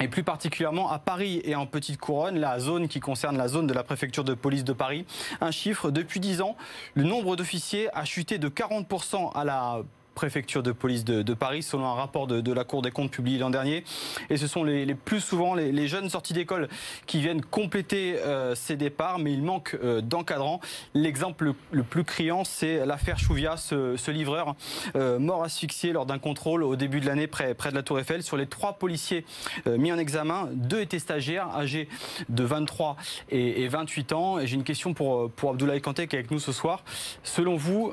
et 0.00 0.08
plus 0.08 0.22
particulièrement 0.22 0.90
à 0.90 0.98
Paris 0.98 1.40
et 1.44 1.54
en 1.54 1.66
Petite 1.66 1.98
Couronne, 1.98 2.38
la 2.38 2.58
zone 2.58 2.88
qui 2.88 3.00
concerne 3.00 3.36
la 3.36 3.48
zone 3.48 3.66
de 3.66 3.74
la 3.74 3.82
préfecture 3.82 4.24
de 4.24 4.34
police 4.34 4.64
de 4.64 4.72
Paris. 4.72 5.06
Un 5.40 5.50
chiffre, 5.50 5.90
depuis 5.90 6.20
10 6.20 6.42
ans, 6.42 6.56
le 6.94 7.04
nombre 7.04 7.36
d'officiers 7.36 7.88
a 7.94 8.04
chuté 8.04 8.38
de 8.38 8.48
40% 8.48 9.32
à 9.34 9.44
la 9.44 9.82
préfecture 10.16 10.62
de 10.62 10.72
police 10.72 11.04
de, 11.04 11.34
Paris, 11.34 11.62
selon 11.62 11.86
un 11.86 11.94
rapport 11.94 12.26
de, 12.26 12.52
la 12.52 12.64
Cour 12.64 12.82
des 12.82 12.90
comptes 12.90 13.10
publié 13.10 13.38
l'an 13.38 13.50
dernier. 13.50 13.84
Et 14.30 14.38
ce 14.38 14.46
sont 14.46 14.64
les, 14.64 14.94
plus 14.94 15.20
souvent 15.20 15.54
les, 15.54 15.88
jeunes 15.88 16.08
sortis 16.08 16.32
d'école 16.32 16.68
qui 17.06 17.20
viennent 17.20 17.42
compléter 17.42 18.16
euh, 18.18 18.54
ces 18.54 18.76
départs, 18.76 19.18
mais 19.18 19.32
il 19.32 19.42
manque 19.42 19.76
euh, 19.84 20.00
d'encadrants. 20.00 20.60
L'exemple 20.94 21.52
le, 21.70 21.82
plus 21.82 22.02
criant, 22.02 22.44
c'est 22.44 22.84
l'affaire 22.86 23.18
Chouvia, 23.18 23.56
ce, 23.56 24.10
livreur 24.10 24.56
euh, 24.96 25.18
mort 25.18 25.44
asphyxié 25.44 25.92
lors 25.92 26.06
d'un 26.06 26.18
contrôle 26.18 26.62
au 26.62 26.76
début 26.76 27.00
de 27.00 27.06
l'année 27.06 27.26
près, 27.26 27.54
de 27.54 27.74
la 27.74 27.82
Tour 27.82 28.00
Eiffel. 28.00 28.22
Sur 28.22 28.38
les 28.38 28.46
trois 28.46 28.72
policiers 28.78 29.24
mis 29.66 29.92
en 29.92 29.98
examen, 29.98 30.48
deux 30.54 30.80
étaient 30.80 30.98
stagiaires, 30.98 31.54
âgés 31.54 31.88
de 32.30 32.42
23 32.42 32.96
et, 33.28 33.68
28 33.68 34.12
ans. 34.14 34.38
Et 34.38 34.46
j'ai 34.46 34.54
une 34.54 34.64
question 34.64 34.94
pour, 34.94 35.30
pour 35.30 35.50
Abdoulaye 35.50 35.82
Kanté 35.82 36.06
qui 36.06 36.16
est 36.16 36.20
avec 36.20 36.30
nous 36.30 36.40
ce 36.40 36.52
soir. 36.52 36.82
Selon 37.22 37.56
vous, 37.56 37.92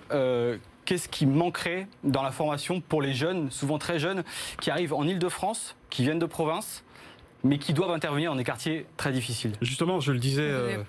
qu'est-ce 0.85 1.09
qui 1.09 1.25
manquerait 1.25 1.87
dans 2.03 2.23
la 2.23 2.31
formation 2.31 2.81
pour 2.81 3.01
les 3.01 3.13
jeunes, 3.13 3.51
souvent 3.51 3.77
très 3.77 3.99
jeunes, 3.99 4.23
qui 4.61 4.71
arrivent 4.71 4.93
en 4.93 5.03
Ile-de-France, 5.03 5.75
qui 5.89 6.03
viennent 6.03 6.19
de 6.19 6.25
province, 6.25 6.83
mais 7.43 7.57
qui 7.57 7.73
doivent 7.73 7.91
intervenir 7.91 8.31
dans 8.31 8.37
des 8.37 8.43
quartiers 8.43 8.85
très 8.97 9.11
difficiles? 9.11 9.53
Justement, 9.61 9.99
je 9.99 10.11
le 10.11 10.19
disais. 10.19 10.43
Euh, 10.43 10.83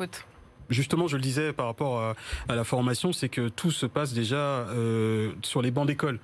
justement, 0.71 1.07
je 1.09 1.17
le 1.17 1.23
disais 1.23 1.53
par 1.53 1.67
rapport 1.67 2.01
à, 2.49 2.55
la 2.55 2.65
formation, 2.65 3.13
c'est 3.13 3.29
que 3.29 3.49
tout 3.49 3.71
se 3.71 3.87
passe 3.87 4.13
déjà 4.13 4.37
euh, 4.37 5.33
sur 5.43 5.63
les 5.63 5.71
bancs 5.71 5.87
d'école. 5.87 6.19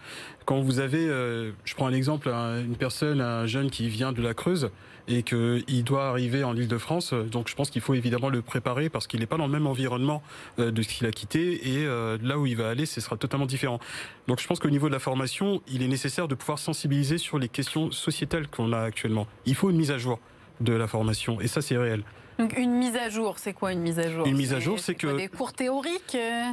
Quand 0.44 0.60
vous 0.60 0.80
avez, 0.80 1.06
euh, 1.06 1.52
je 1.64 1.74
prends 1.74 1.86
un 1.86 1.92
exemple, 1.92 2.28
une 2.28 2.76
personne, 2.76 3.20
un 3.20 3.46
jeune 3.46 3.70
qui 3.70 3.88
vient 3.88 4.12
de 4.12 4.22
la 4.22 4.34
Creuse, 4.34 4.70
et 5.10 5.22
qu'il 5.22 5.84
doit 5.84 6.08
arriver 6.08 6.44
en 6.44 6.56
Ile-de-France. 6.56 7.12
Donc 7.12 7.48
je 7.48 7.54
pense 7.54 7.70
qu'il 7.70 7.82
faut 7.82 7.94
évidemment 7.94 8.28
le 8.28 8.42
préparer 8.42 8.88
parce 8.88 9.06
qu'il 9.06 9.20
n'est 9.20 9.26
pas 9.26 9.36
dans 9.36 9.46
le 9.46 9.52
même 9.52 9.66
environnement 9.66 10.22
euh, 10.58 10.70
de 10.70 10.82
ce 10.82 10.88
qu'il 10.88 11.06
a 11.06 11.10
quitté 11.10 11.68
et 11.68 11.86
euh, 11.86 12.16
là 12.22 12.38
où 12.38 12.46
il 12.46 12.56
va 12.56 12.68
aller, 12.68 12.86
ce 12.86 13.00
sera 13.00 13.16
totalement 13.16 13.46
différent. 13.46 13.80
Donc 14.28 14.40
je 14.40 14.46
pense 14.46 14.60
qu'au 14.60 14.70
niveau 14.70 14.88
de 14.88 14.92
la 14.92 15.00
formation, 15.00 15.62
il 15.68 15.82
est 15.82 15.88
nécessaire 15.88 16.28
de 16.28 16.34
pouvoir 16.34 16.58
sensibiliser 16.58 17.18
sur 17.18 17.38
les 17.38 17.48
questions 17.48 17.90
sociétales 17.90 18.48
qu'on 18.48 18.72
a 18.72 18.80
actuellement. 18.80 19.26
Il 19.46 19.54
faut 19.54 19.70
une 19.70 19.76
mise 19.76 19.90
à 19.90 19.98
jour 19.98 20.20
de 20.60 20.72
la 20.72 20.86
formation 20.86 21.40
et 21.40 21.48
ça 21.48 21.60
c'est 21.60 21.76
réel. 21.76 22.04
Donc 22.40 22.56
une 22.56 22.72
mise 22.72 22.96
à 22.96 23.10
jour, 23.10 23.38
c'est 23.38 23.52
quoi 23.52 23.72
une 23.72 23.80
mise 23.80 23.98
à 23.98 24.10
jour 24.10 24.26
Une 24.26 24.36
mise 24.36 24.54
à 24.54 24.60
jour, 24.60 24.78
c'est 24.78 24.94
que 24.94 25.14
des 25.14 25.28
cours 25.28 25.52
théoriques. 25.52 26.14
Euh 26.14 26.44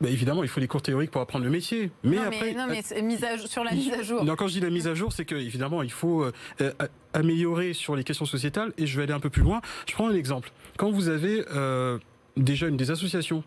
bah, 0.00 0.08
évidemment, 0.08 0.42
il 0.42 0.48
faut 0.48 0.58
des 0.58 0.66
cours 0.66 0.82
théoriques 0.82 1.12
pour 1.12 1.20
apprendre 1.20 1.44
le 1.44 1.50
métier. 1.52 1.92
Mais 2.02 2.16
non, 2.16 2.22
après, 2.22 2.52
mais, 2.52 2.54
non, 2.54 2.66
mais 2.68 3.02
mise 3.02 3.22
à, 3.22 3.38
sur 3.38 3.62
la 3.62 3.70
mise 3.70 3.92
à 3.92 4.02
jour. 4.02 4.24
Non, 4.24 4.34
quand 4.34 4.48
je 4.48 4.54
dis 4.54 4.60
la 4.60 4.70
mise 4.70 4.88
à 4.88 4.94
jour, 4.94 5.12
c'est 5.12 5.24
que 5.24 5.36
évidemment, 5.36 5.82
il 5.84 5.92
faut 5.92 6.24
euh, 6.24 6.72
améliorer 7.14 7.74
sur 7.74 7.94
les 7.94 8.02
questions 8.02 8.26
sociétales. 8.26 8.72
Et 8.76 8.88
je 8.88 8.96
vais 8.96 9.04
aller 9.04 9.12
un 9.12 9.20
peu 9.20 9.30
plus 9.30 9.42
loin. 9.42 9.60
Je 9.88 9.94
prends 9.94 10.08
un 10.08 10.14
exemple. 10.14 10.50
Quand 10.78 10.90
vous 10.90 11.08
avez 11.08 11.44
euh, 11.54 11.98
des 12.36 12.56
jeunes, 12.56 12.76
des 12.76 12.90
associations 12.90 13.44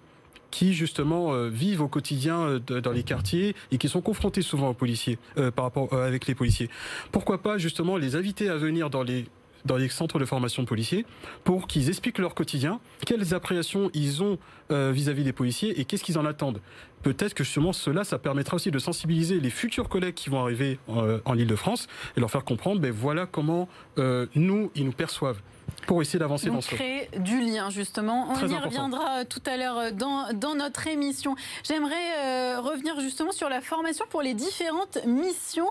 qui 0.51 0.73
justement 0.73 1.47
vivent 1.47 1.81
au 1.81 1.87
quotidien 1.87 2.59
dans 2.65 2.91
les 2.91 3.03
quartiers 3.03 3.55
et 3.71 3.77
qui 3.77 3.87
sont 3.87 4.01
confrontés 4.01 4.41
souvent 4.41 4.69
aux 4.69 4.73
policiers 4.73 5.19
par 5.55 5.65
rapport 5.65 5.93
avec 5.93 6.25
les 6.25 6.33
policiers. 6.33 6.71
Pourquoi 7.11 7.43
pas 7.43 7.59
justement 7.59 7.97
les 7.97 8.15
inviter 8.15 8.49
à 8.49 8.57
venir 8.57 8.89
dans 8.89 9.03
les 9.03 9.25
dans 9.65 9.77
les 9.77 9.89
centres 9.89 10.19
de 10.19 10.25
formation 10.25 10.63
de 10.63 10.67
policiers 10.67 11.05
pour 11.43 11.67
qu'ils 11.67 11.89
expliquent 11.89 12.19
leur 12.19 12.35
quotidien, 12.35 12.79
quelles 13.05 13.33
appréhensions 13.33 13.89
ils 13.93 14.23
ont 14.23 14.37
euh, 14.71 14.91
vis-à-vis 14.93 15.23
des 15.23 15.33
policiers 15.33 15.79
et 15.79 15.85
qu'est-ce 15.85 16.03
qu'ils 16.03 16.17
en 16.17 16.25
attendent. 16.25 16.61
Peut-être 17.03 17.33
que 17.33 17.43
justement 17.43 17.73
cela, 17.73 18.03
ça 18.03 18.19
permettra 18.19 18.55
aussi 18.55 18.71
de 18.71 18.79
sensibiliser 18.79 19.39
les 19.39 19.49
futurs 19.49 19.89
collègues 19.89 20.15
qui 20.15 20.29
vont 20.29 20.41
arriver 20.41 20.79
euh, 20.89 21.19
en 21.25 21.37
Ile-de-France 21.37 21.87
et 22.17 22.19
leur 22.19 22.31
faire 22.31 22.43
comprendre, 22.43 22.81
ben 22.81 22.91
voilà 22.91 23.25
comment 23.25 23.67
euh, 23.97 24.25
nous, 24.35 24.71
ils 24.75 24.85
nous 24.85 24.91
perçoivent 24.91 25.41
pour 25.85 26.01
essayer 26.01 26.19
d'avancer 26.19 26.49
dans 26.49 26.61
ce 26.61 26.73
créer 26.73 27.09
du 27.19 27.39
lien 27.41 27.69
justement. 27.69 28.27
On 28.29 28.47
y 28.47 28.55
reviendra 28.55 29.23
tout 29.25 29.41
à 29.45 29.55
l'heure 29.55 29.91
dans, 29.93 30.33
dans, 30.33 30.55
notre 30.55 30.87
émission. 30.87 31.35
J'aimerais 31.63 32.57
revenir 32.57 32.99
justement 32.99 33.31
sur 33.31 33.49
la 33.49 33.61
formation 33.61 34.05
pour 34.09 34.23
les 34.23 34.33
différentes 34.33 34.97
missions. 35.05 35.69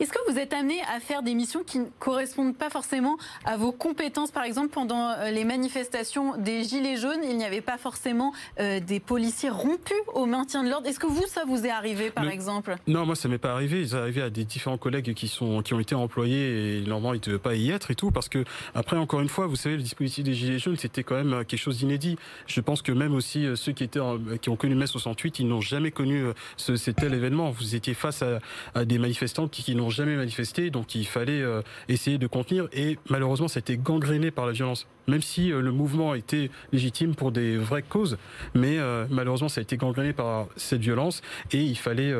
Est-ce 0.00 0.12
que 0.12 0.30
vous 0.30 0.38
êtes 0.38 0.52
amené 0.52 0.80
à 0.82 1.00
faire 1.00 1.22
des 1.22 1.34
missions 1.34 1.64
qui 1.64 1.80
ne 1.80 1.86
correspondent 1.98 2.56
pas 2.56 2.70
forcément 2.70 3.16
à 3.44 3.56
vos 3.56 3.72
compétences? 3.72 4.30
Par 4.30 4.44
exemple, 4.44 4.68
pendant 4.68 5.10
euh, 5.10 5.30
les 5.30 5.44
manifestations 5.44 6.36
des 6.36 6.62
Gilets 6.62 6.96
jaunes, 6.96 7.22
il 7.24 7.36
n'y 7.36 7.44
avait 7.44 7.60
pas 7.60 7.78
forcément 7.78 8.32
euh, 8.60 8.78
des 8.78 9.00
policiers 9.00 9.50
rompus 9.50 9.96
au 10.14 10.26
maintien 10.26 10.62
de 10.62 10.67
l'ordre. 10.68 10.86
Est-ce 10.86 10.98
que 10.98 11.06
vous, 11.06 11.26
ça 11.26 11.44
vous 11.46 11.64
est 11.66 11.70
arrivé, 11.70 12.10
par 12.10 12.28
exemple 12.28 12.76
Non, 12.86 13.06
moi, 13.06 13.14
ça 13.14 13.28
m'est 13.28 13.38
pas 13.38 13.52
arrivé. 13.52 13.86
C'est 13.86 13.96
arrivé 13.96 14.22
à 14.22 14.30
des 14.30 14.44
différents 14.44 14.78
collègues 14.78 15.14
qui, 15.14 15.28
sont, 15.28 15.62
qui 15.62 15.74
ont 15.74 15.80
été 15.80 15.94
employés 15.94 16.78
et 16.78 16.80
normalement, 16.82 17.14
ils 17.14 17.20
ne 17.20 17.24
devaient 17.24 17.38
pas 17.38 17.54
y 17.54 17.70
être 17.70 17.90
et 17.90 17.94
tout. 17.94 18.10
Parce 18.10 18.28
que, 18.28 18.44
après, 18.74 18.96
encore 18.96 19.20
une 19.20 19.28
fois, 19.28 19.46
vous 19.46 19.56
savez, 19.56 19.76
le 19.76 19.82
dispositif 19.82 20.24
des 20.24 20.34
Gilets 20.34 20.58
jaunes, 20.58 20.76
c'était 20.76 21.02
quand 21.02 21.22
même 21.22 21.44
quelque 21.44 21.60
chose 21.60 21.78
d'inédit. 21.78 22.16
Je 22.46 22.60
pense 22.60 22.82
que 22.82 22.92
même 22.92 23.14
aussi 23.14 23.46
euh, 23.46 23.56
ceux 23.56 23.72
qui, 23.72 23.84
étaient 23.84 24.00
qui 24.40 24.50
ont 24.50 24.56
connu 24.56 24.74
mai 24.74 24.86
68, 24.86 25.40
ils 25.40 25.48
n'ont 25.48 25.60
jamais 25.60 25.90
connu 25.90 26.24
ce, 26.56 26.90
tel 26.90 27.14
événement. 27.14 27.50
Vous 27.50 27.74
étiez 27.74 27.94
face 27.94 28.22
à, 28.22 28.38
à 28.74 28.84
des 28.84 28.98
manifestants 28.98 29.48
qui, 29.48 29.62
qui 29.62 29.74
n'ont 29.74 29.90
jamais 29.90 30.16
manifesté, 30.16 30.70
donc 30.70 30.94
il 30.94 31.06
fallait 31.06 31.42
euh, 31.42 31.62
essayer 31.88 32.18
de 32.18 32.26
contenir. 32.26 32.68
Et 32.72 32.98
malheureusement, 33.08 33.48
c'était 33.48 33.76
gangréné 33.76 34.30
par 34.30 34.46
la 34.46 34.52
violence. 34.52 34.86
Même 35.08 35.22
si 35.22 35.48
le 35.48 35.72
mouvement 35.72 36.14
était 36.14 36.50
légitime 36.72 37.14
pour 37.14 37.32
des 37.32 37.56
vraies 37.56 37.82
causes. 37.82 38.18
Mais 38.54 38.78
malheureusement, 39.10 39.48
ça 39.48 39.60
a 39.60 39.62
été 39.62 39.76
gangréné 39.76 40.12
par 40.12 40.46
cette 40.56 40.80
violence 40.80 41.22
et 41.52 41.62
il 41.62 41.76
fallait 41.76 42.12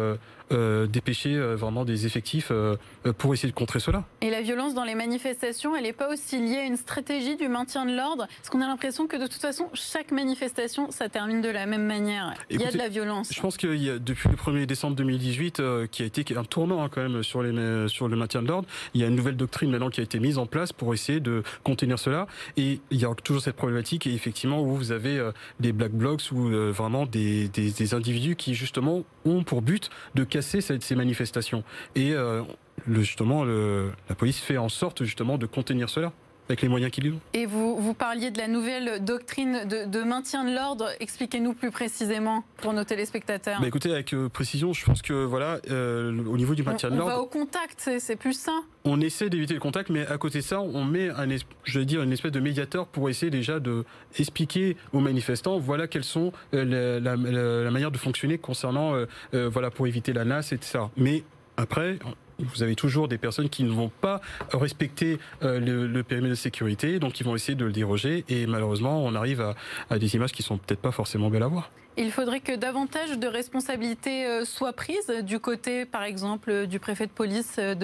euh, 0.51 0.87
dépêcher 0.87 1.35
euh, 1.35 1.57
vraiment 1.57 1.85
des 1.85 2.07
effectifs 2.07 2.49
euh, 2.51 2.77
pour 3.19 3.35
essayer 3.35 3.51
de 3.51 3.55
contrer 3.55 3.81
cela. 3.81 4.05
Et 4.23 4.31
la 4.31 4.41
violence 4.41 4.73
dans 4.73 4.85
les 4.85 4.95
manifestations, 4.95 5.77
elle 5.77 5.83
n'est 5.83 5.93
pas 5.93 6.11
aussi 6.11 6.39
liée 6.39 6.57
à 6.57 6.65
une 6.65 6.79
stratégie 6.79 7.37
du 7.37 7.49
maintien 7.49 7.85
de 7.85 7.95
l'ordre? 7.95 8.27
Parce 8.39 8.49
qu'on 8.49 8.63
a 8.63 8.67
l'impression 8.67 9.07
que 9.07 9.17
de 9.17 9.27
toute 9.27 9.43
façon, 9.43 9.69
chaque 9.75 10.11
manifestation, 10.11 10.91
ça 10.91 11.11
termine 11.11 11.43
de 11.43 11.51
la 11.51 11.67
même 11.67 11.85
manière. 11.85 12.33
il 12.49 12.63
y 12.63 12.65
a 12.65 12.73
de 12.73 12.79
la 12.79 12.89
violence. 12.89 13.31
Je 13.31 13.41
pense 13.43 13.59
qu'il 13.59 13.77
y 13.77 13.91
a, 13.91 13.99
depuis 13.99 14.31
le 14.31 14.37
1er 14.37 14.65
décembre 14.65 14.97
2018, 14.97 15.63
qui 15.91 16.03
a 16.03 16.07
été 16.07 16.25
un 16.35 16.45
tournant 16.45 16.83
hein, 16.83 16.89
quand 16.91 17.03
même 17.03 17.23
sur, 17.23 17.43
les, 17.43 17.89
sur 17.89 18.09
le 18.09 18.17
maintien 18.17 18.43
de 18.43 18.49
l'ordre, 18.49 18.69
il 18.95 19.03
y 19.03 19.05
a 19.05 19.09
une 19.09 19.17
nouvelle 19.17 19.37
doctrine 19.37 19.71
maintenant 19.71 19.91
qui 19.91 20.01
a 20.01 20.05
été 20.05 20.19
mise 20.19 20.39
en 20.39 20.47
place 20.47 20.73
pour 20.73 20.95
essayer 20.95 21.21
de 21.21 21.43
contenir 21.63 21.99
cela. 21.99 22.27
Et 22.57 22.81
il 22.91 22.99
y 22.99 23.05
a 23.05 23.15
toujours 23.15 23.43
cette 23.43 23.57
problématique, 23.57 24.07
et 24.07 24.15
effectivement, 24.15 24.63
où 24.63 24.75
vous 24.75 24.93
avez 24.93 25.31
des 25.61 25.73
black 25.73 25.93
blocs 25.93 26.23
ou 26.33 26.49
vraiment 26.73 27.05
des, 27.05 27.49
des, 27.49 27.71
des 27.71 27.95
individus 27.95 28.37
qui 28.37 28.55
justement 28.55 29.05
ont 29.27 29.43
pour 29.43 29.61
but 29.61 29.91
de 30.15 30.25
casser 30.25 30.38
ces 30.43 30.95
manifestations. 30.95 31.65
Et 31.95 32.13
euh, 32.13 32.43
justement, 32.91 33.45
la 33.45 34.15
police 34.17 34.41
fait 34.41 34.59
en 34.59 34.69
sorte 34.69 35.05
justement 35.05 35.39
de 35.39 35.47
contenir 35.47 35.89
cela 35.89 36.13
avec 36.49 36.63
les 36.63 36.69
moyens 36.69 36.91
qu'il 36.91 37.13
ont. 37.13 37.21
Et 37.35 37.47
vous, 37.47 37.77
vous 37.77 37.95
parliez 37.95 38.31
de 38.31 38.39
la 38.39 38.49
nouvelle 38.49 39.05
doctrine 39.05 39.65
de, 39.67 40.03
maintien 40.03 40.45
de 40.45 40.55
l'ordre. 40.55 40.89
Expliquez-nous 41.01 41.55
plus 41.55 41.71
précisément 41.71 42.45
pour 42.59 42.73
nos 42.73 42.85
téléspectateurs. 42.85 43.61
Bah 43.61 43.67
écoutez, 43.67 43.93
avec 43.93 44.15
euh, 44.15 44.29
précision, 44.29 44.73
je 44.73 44.85
pense 44.85 45.03
que 45.03 45.13
voilà, 45.25 45.59
euh, 45.71 46.25
au 46.27 46.37
niveau 46.37 46.55
du 46.55 46.63
maintien 46.63 46.91
de 46.91 46.97
l'ordre. 46.97 47.13
On 47.13 47.17
va 47.17 47.23
au 47.23 47.27
contact, 47.27 47.91
c'est 47.99 48.17
plus 48.17 48.33
ça. 48.33 48.61
On 48.85 49.01
essaie 49.01 49.29
d'éviter 49.29 49.55
le 49.55 49.61
contact, 49.61 49.91
mais 49.91 50.07
à 50.07 50.17
côté 50.17 50.39
de 50.39 50.45
ça, 50.45 50.61
on 50.61 50.85
met 50.85 51.11
un, 51.11 51.29
je 51.65 51.79
veux 51.79 51.85
dire, 51.85 52.03
une 52.03 52.13
espèce 52.13 52.33
de 52.33 52.41
médiateur 52.41 52.87
pour 52.87 53.11
essayer 53.11 53.31
déjà 53.31 53.61
de 53.61 53.85
expliquer 54.19 54.77
aux 54.93 55.01
manifestants, 55.01 55.59
voilà 55.59 55.87
quelles 55.87 56.05
sont 56.05 56.33
euh, 56.55 56.99
la, 57.01 57.17
la, 57.17 57.71
manière 57.71 57.91
de 57.91 57.99
fonctionner 57.99 58.39
concernant, 58.39 58.95
voilà, 59.33 59.71
pour 59.71 59.87
éviter 59.87 60.13
la 60.13 60.25
nasse, 60.25 60.53
etc. 60.53 60.85
Mais 60.97 61.23
après, 61.57 61.99
vous 62.39 62.63
avez 62.63 62.77
toujours 62.77 63.09
des 63.09 63.19
personnes 63.19 63.49
qui 63.49 63.65
ne 63.65 63.71
vont 63.71 63.89
pas 63.89 64.21
respecter 64.53 65.19
euh, 65.43 65.59
le, 65.59 66.03
périmètre 66.03 66.31
de 66.31 66.35
sécurité, 66.37 66.99
donc 66.99 67.21
ils 67.21 67.25
vont 67.25 67.35
essayer 67.35 67.55
de 67.55 67.65
le 67.65 67.73
déroger. 67.73 68.25
Et 68.29 68.47
malheureusement, 68.47 69.05
on 69.05 69.15
arrive 69.15 69.55
à, 69.91 69.99
des 69.99 70.15
images 70.15 70.33
qui 70.33 70.43
sont 70.43 70.59
peut-être 70.59 70.81
pas 70.81 70.93
forcément 70.93 71.31
belles 71.31 71.43
à 71.43 71.49
voir. 71.49 71.71
Il 71.97 72.13
faudrait 72.13 72.41
que 72.41 72.55
davantage 72.55 73.19
de 73.19 73.27
responsabilités 73.27 74.27
euh, 74.27 74.45
soient 74.45 74.73
prises 74.73 75.11
du 75.23 75.41
côté, 75.41 75.85
par 75.85 76.05
exemple, 76.05 76.67
du 76.67 76.79
préfet 76.79 77.07
de 77.07 77.13
police 77.13 77.57
euh, 77.59 77.75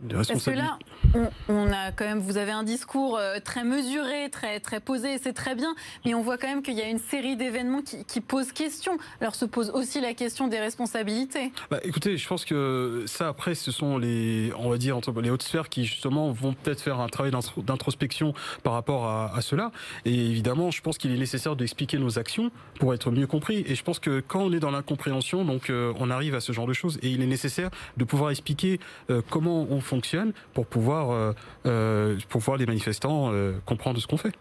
de 0.00 0.14
Paris. 0.14 0.26
Parce 0.28 0.44
que 0.44 0.50
là, 0.50 0.78
on, 1.48 1.72
a 1.72 1.92
quand 1.92 2.04
même, 2.04 2.20
vous 2.20 2.36
avez 2.36 2.52
un 2.52 2.62
discours 2.62 3.18
euh, 3.18 3.38
très 3.42 3.64
mesuré, 3.64 4.28
très, 4.30 4.60
très 4.60 4.80
posé, 4.80 5.18
c'est 5.18 5.32
très 5.32 5.54
bien, 5.54 5.74
mais 6.04 6.14
on 6.14 6.22
voit 6.22 6.38
quand 6.38 6.48
même 6.48 6.62
qu'il 6.62 6.74
y 6.74 6.82
a 6.82 6.88
une 6.88 6.98
série 6.98 7.36
d'événements 7.36 7.82
qui, 7.82 8.04
qui, 8.04 8.20
posent 8.20 8.52
question. 8.52 8.98
Alors 9.20 9.34
se 9.34 9.44
pose 9.44 9.70
aussi 9.70 10.00
la 10.00 10.14
question 10.14 10.48
des 10.48 10.58
responsabilités. 10.58 11.52
Bah, 11.70 11.80
écoutez, 11.82 12.16
je 12.16 12.28
pense 12.28 12.44
que 12.44 13.04
ça, 13.06 13.28
après, 13.28 13.54
ce 13.54 13.70
sont 13.70 13.98
les, 13.98 14.52
on 14.58 14.70
va 14.70 14.78
dire, 14.78 14.98
les 15.22 15.30
hautes 15.30 15.42
sphères 15.42 15.68
qui 15.68 15.84
justement 15.84 16.30
vont 16.30 16.54
peut-être 16.54 16.80
faire 16.80 17.00
un 17.00 17.08
travail 17.08 17.32
d'introspection 17.58 18.34
par 18.62 18.72
rapport 18.72 19.06
à, 19.06 19.34
à, 19.34 19.40
cela. 19.40 19.70
Et 20.04 20.14
évidemment, 20.14 20.70
je 20.70 20.82
pense 20.82 20.98
qu'il 20.98 21.12
est 21.12 21.18
nécessaire 21.18 21.56
d'expliquer 21.56 21.98
nos 21.98 22.18
actions 22.18 22.50
pour 22.78 22.94
être 22.94 23.10
mieux 23.10 23.26
compris. 23.26 23.64
Et 23.66 23.74
je 23.74 23.82
pense 23.82 23.98
que 23.98 24.20
quand 24.20 24.40
on 24.40 24.52
est 24.52 24.60
dans 24.60 24.70
l'incompréhension, 24.70 25.44
donc 25.44 25.70
euh, 25.70 25.92
on 25.98 26.10
arrive 26.10 26.34
à 26.34 26.40
ce 26.40 26.52
genre 26.52 26.66
de 26.66 26.72
choses. 26.72 26.98
Et 27.02 27.08
il 27.08 27.22
est 27.22 27.26
nécessaire 27.26 27.70
de 27.96 28.04
pouvoir 28.04 28.30
expliquer 28.30 28.80
euh, 29.10 29.22
comment 29.28 29.66
on 29.70 29.80
fonctionne 29.86 30.32
pour 30.54 30.66
pouvoir, 30.66 31.10
euh, 31.10 31.32
euh, 31.66 32.18
les 32.58 32.66
manifestants 32.66 33.32
euh, 33.32 33.54
comprendre 33.64 34.00
ce 34.00 34.06
qu'on 34.06 34.16
fait. 34.16 34.32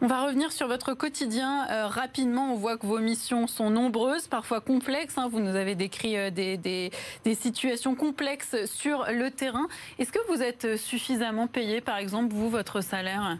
On 0.00 0.08
va 0.08 0.24
revenir 0.26 0.50
sur 0.50 0.66
votre 0.66 0.94
quotidien 0.94 1.64
rapidement. 1.86 2.52
On 2.52 2.56
voit 2.56 2.76
que 2.76 2.86
vos 2.86 2.98
missions 2.98 3.46
sont 3.46 3.70
nombreuses, 3.70 4.26
parfois 4.26 4.60
complexes. 4.60 5.16
Hein. 5.16 5.28
Vous 5.30 5.38
nous 5.38 5.54
avez 5.54 5.76
décrit 5.76 6.16
des, 6.32 6.56
des, 6.56 6.90
des, 7.24 7.34
situations 7.36 7.94
complexes 7.94 8.56
sur 8.66 9.06
le 9.08 9.30
terrain. 9.30 9.68
Est-ce 10.00 10.10
que 10.10 10.18
vous 10.28 10.42
êtes 10.42 10.76
suffisamment 10.76 11.46
payé, 11.46 11.80
par 11.80 11.98
exemple, 11.98 12.34
vous, 12.34 12.50
votre 12.50 12.80
salaire? 12.80 13.38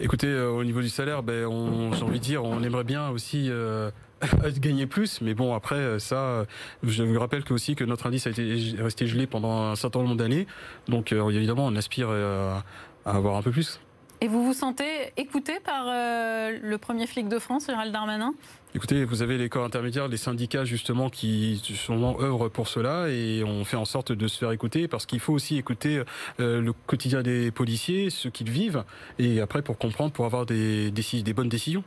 Écoutez, 0.00 0.32
au 0.40 0.64
niveau 0.64 0.80
du 0.80 0.88
salaire, 0.88 1.22
ben, 1.22 1.48
j'ai 1.92 2.02
envie 2.02 2.18
de 2.18 2.24
dire, 2.24 2.44
on 2.44 2.62
aimerait 2.62 2.84
bien 2.84 3.08
aussi 3.10 3.50
gagner 4.58 4.86
plus. 4.86 5.20
Mais 5.20 5.34
bon, 5.34 5.54
après, 5.54 5.76
euh, 5.76 5.98
ça, 5.98 6.16
euh, 6.16 6.44
je 6.82 7.02
vous 7.02 7.18
rappelle 7.18 7.44
que 7.44 7.54
aussi 7.54 7.74
que 7.74 7.84
notre 7.84 8.06
indice 8.06 8.26
a 8.26 8.30
été 8.30 8.74
resté 8.78 9.06
gelé 9.06 9.26
pendant 9.26 9.70
un 9.70 9.76
certain 9.76 10.00
nombre 10.00 10.16
d'années. 10.16 10.46
Donc, 10.88 11.12
euh, 11.12 11.28
évidemment, 11.30 11.66
on 11.66 11.76
aspire 11.76 12.10
à, 12.10 12.64
avoir 13.04 13.36
un 13.36 13.42
peu 13.42 13.50
plus. 13.50 13.80
Et 14.22 14.28
vous 14.28 14.44
vous 14.44 14.52
sentez 14.52 15.12
écouté 15.16 15.54
par 15.64 15.86
le 15.86 16.76
premier 16.76 17.08
flic 17.08 17.28
de 17.28 17.40
France, 17.40 17.66
Gérald 17.66 17.92
Darmanin? 17.92 18.34
Écoutez, 18.72 19.04
vous 19.04 19.20
avez 19.20 19.36
les 19.36 19.48
corps 19.48 19.64
intermédiaires, 19.64 20.06
les 20.06 20.16
syndicats 20.16 20.64
justement 20.64 21.10
qui 21.10 21.60
sont 21.74 22.16
œuvrent 22.20 22.48
pour 22.48 22.68
cela 22.68 23.08
et 23.08 23.42
on 23.42 23.64
fait 23.64 23.76
en 23.76 23.84
sorte 23.84 24.12
de 24.12 24.28
se 24.28 24.38
faire 24.38 24.52
écouter 24.52 24.86
parce 24.86 25.06
qu'il 25.06 25.18
faut 25.18 25.32
aussi 25.32 25.58
écouter 25.58 26.04
le 26.38 26.72
quotidien 26.86 27.22
des 27.22 27.50
policiers, 27.50 28.10
ce 28.10 28.28
qu'ils 28.28 28.48
vivent 28.48 28.84
et 29.18 29.40
après 29.40 29.60
pour 29.60 29.76
comprendre, 29.76 30.12
pour 30.12 30.24
avoir 30.24 30.46
des, 30.46 30.92
des 30.92 31.32
bonnes 31.34 31.48
décisions. 31.48 31.82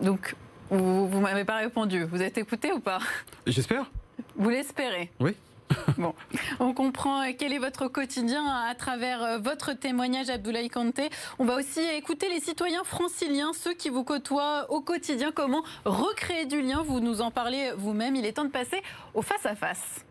Donc 0.00 0.36
vous 0.70 1.10
ne 1.12 1.20
m'avez 1.20 1.44
pas 1.44 1.58
répondu. 1.58 2.04
Vous 2.04 2.22
êtes 2.22 2.38
écouté 2.38 2.72
ou 2.72 2.80
pas? 2.80 3.00
J'espère. 3.46 3.90
Vous 4.36 4.48
l'espérez? 4.48 5.10
Oui. 5.20 5.34
on 6.60 6.72
comprend 6.74 7.22
euh, 7.22 7.32
quel 7.38 7.52
est 7.52 7.58
votre 7.58 7.88
quotidien 7.88 8.44
à 8.46 8.74
travers 8.74 9.22
euh, 9.22 9.38
votre 9.38 9.72
témoignage, 9.72 10.30
Abdoulaye 10.30 10.68
Kanté. 10.68 11.10
On 11.38 11.44
va 11.44 11.56
aussi 11.56 11.80
écouter 11.80 12.28
les 12.28 12.40
citoyens 12.40 12.84
franciliens, 12.84 13.52
ceux 13.52 13.74
qui 13.74 13.88
vous 13.88 14.04
côtoient 14.04 14.70
au 14.70 14.80
quotidien. 14.80 15.32
Comment 15.32 15.62
recréer 15.84 16.46
du 16.46 16.60
lien? 16.60 16.82
Vous 16.82 17.00
nous 17.00 17.20
en 17.20 17.30
parlez 17.30 17.72
vous-même. 17.76 18.16
Il 18.16 18.26
est 18.26 18.32
temps 18.32 18.44
de 18.44 18.50
passer 18.50 18.82
au 19.14 19.22
face-à-face. 19.22 19.56
face 19.56 19.62
à 19.62 19.66
face 19.66 20.06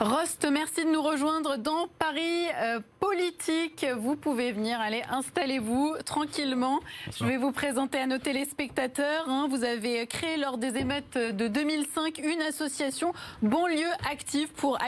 Rost, 0.00 0.46
merci 0.50 0.84
de 0.84 0.90
nous 0.90 1.02
rejoindre 1.02 1.56
dans 1.56 1.86
Paris 1.98 2.46
euh, 2.56 2.80
Politique. 3.04 3.86
Vous 3.98 4.16
pouvez 4.16 4.50
venir, 4.50 4.80
allez, 4.80 5.02
installez-vous 5.10 5.96
tranquillement. 6.06 6.80
Je 7.14 7.26
vais 7.26 7.36
vous 7.36 7.52
présenter 7.52 7.98
à 7.98 8.06
nos 8.06 8.16
téléspectateurs. 8.16 9.28
Hein. 9.28 9.46
Vous 9.50 9.62
avez 9.62 10.06
créé 10.06 10.38
lors 10.38 10.56
des 10.56 10.78
émeutes 10.78 11.18
de 11.18 11.46
2005 11.46 12.18
une 12.18 12.40
association 12.40 13.12
Bonlieu 13.42 13.86
Active 14.10 14.48
pour 14.54 14.78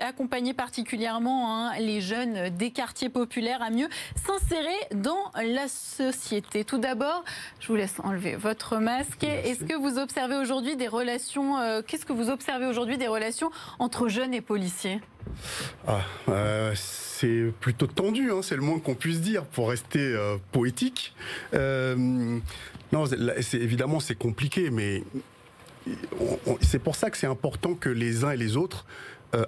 accompagner 0.00 0.54
particulièrement 0.54 1.54
hein, 1.54 1.78
les 1.78 2.00
jeunes 2.00 2.48
des 2.48 2.70
quartiers 2.70 3.10
populaires 3.10 3.62
à 3.62 3.68
mieux 3.68 3.88
s'insérer 4.16 4.78
dans 4.94 5.30
la 5.34 5.68
société. 5.68 6.64
Tout 6.64 6.78
d'abord, 6.78 7.24
je 7.60 7.68
vous 7.68 7.76
laisse 7.76 8.00
enlever 8.02 8.36
votre 8.36 8.78
masque. 8.78 9.22
Est-ce 9.22 9.64
que 9.64 9.74
vous 9.74 9.98
observez 9.98 10.36
aujourd'hui 10.36 10.76
des 10.76 10.88
relations, 10.88 11.58
euh, 11.58 11.82
qu'est-ce 11.86 12.06
que 12.06 12.14
vous 12.14 12.30
observez 12.30 12.64
aujourd'hui 12.64 12.96
des 12.96 13.08
relations 13.08 13.50
entre 13.78 14.08
jeunes 14.08 14.32
et 14.32 14.40
policiers? 14.40 15.02
Ah, 15.86 16.00
euh, 16.28 16.72
C'est 16.74 17.52
plutôt 17.60 17.86
tendu, 17.86 18.30
hein, 18.30 18.40
c'est 18.42 18.56
le 18.56 18.62
moins 18.62 18.78
qu'on 18.78 18.94
puisse 18.94 19.20
dire 19.20 19.44
pour 19.44 19.70
rester 19.70 20.00
euh, 20.00 20.36
poétique. 20.52 21.14
Euh, 21.54 22.38
non, 22.92 23.04
c'est, 23.06 23.58
évidemment 23.58 24.00
c'est 24.00 24.16
compliqué, 24.16 24.70
mais 24.70 25.02
c'est 26.60 26.78
pour 26.78 26.96
ça 26.96 27.10
que 27.10 27.16
c'est 27.16 27.26
important 27.26 27.74
que 27.74 27.88
les 27.88 28.24
uns 28.24 28.32
et 28.32 28.36
les 28.36 28.56
autres 28.56 28.84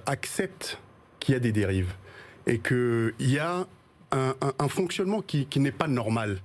acceptent 0.07 0.79
qu'il 1.19 1.35
y 1.35 1.37
a 1.37 1.41
des 1.41 1.53
dérives 1.53 1.93
et 2.47 2.59
qu'il 2.59 3.13
y 3.19 3.39
a 3.39 3.67
un, 4.13 4.69
fonctionnement 4.69 5.23
qui 5.23 5.47
n'est 5.57 5.73
pas 5.73 5.89
normal 5.89 6.41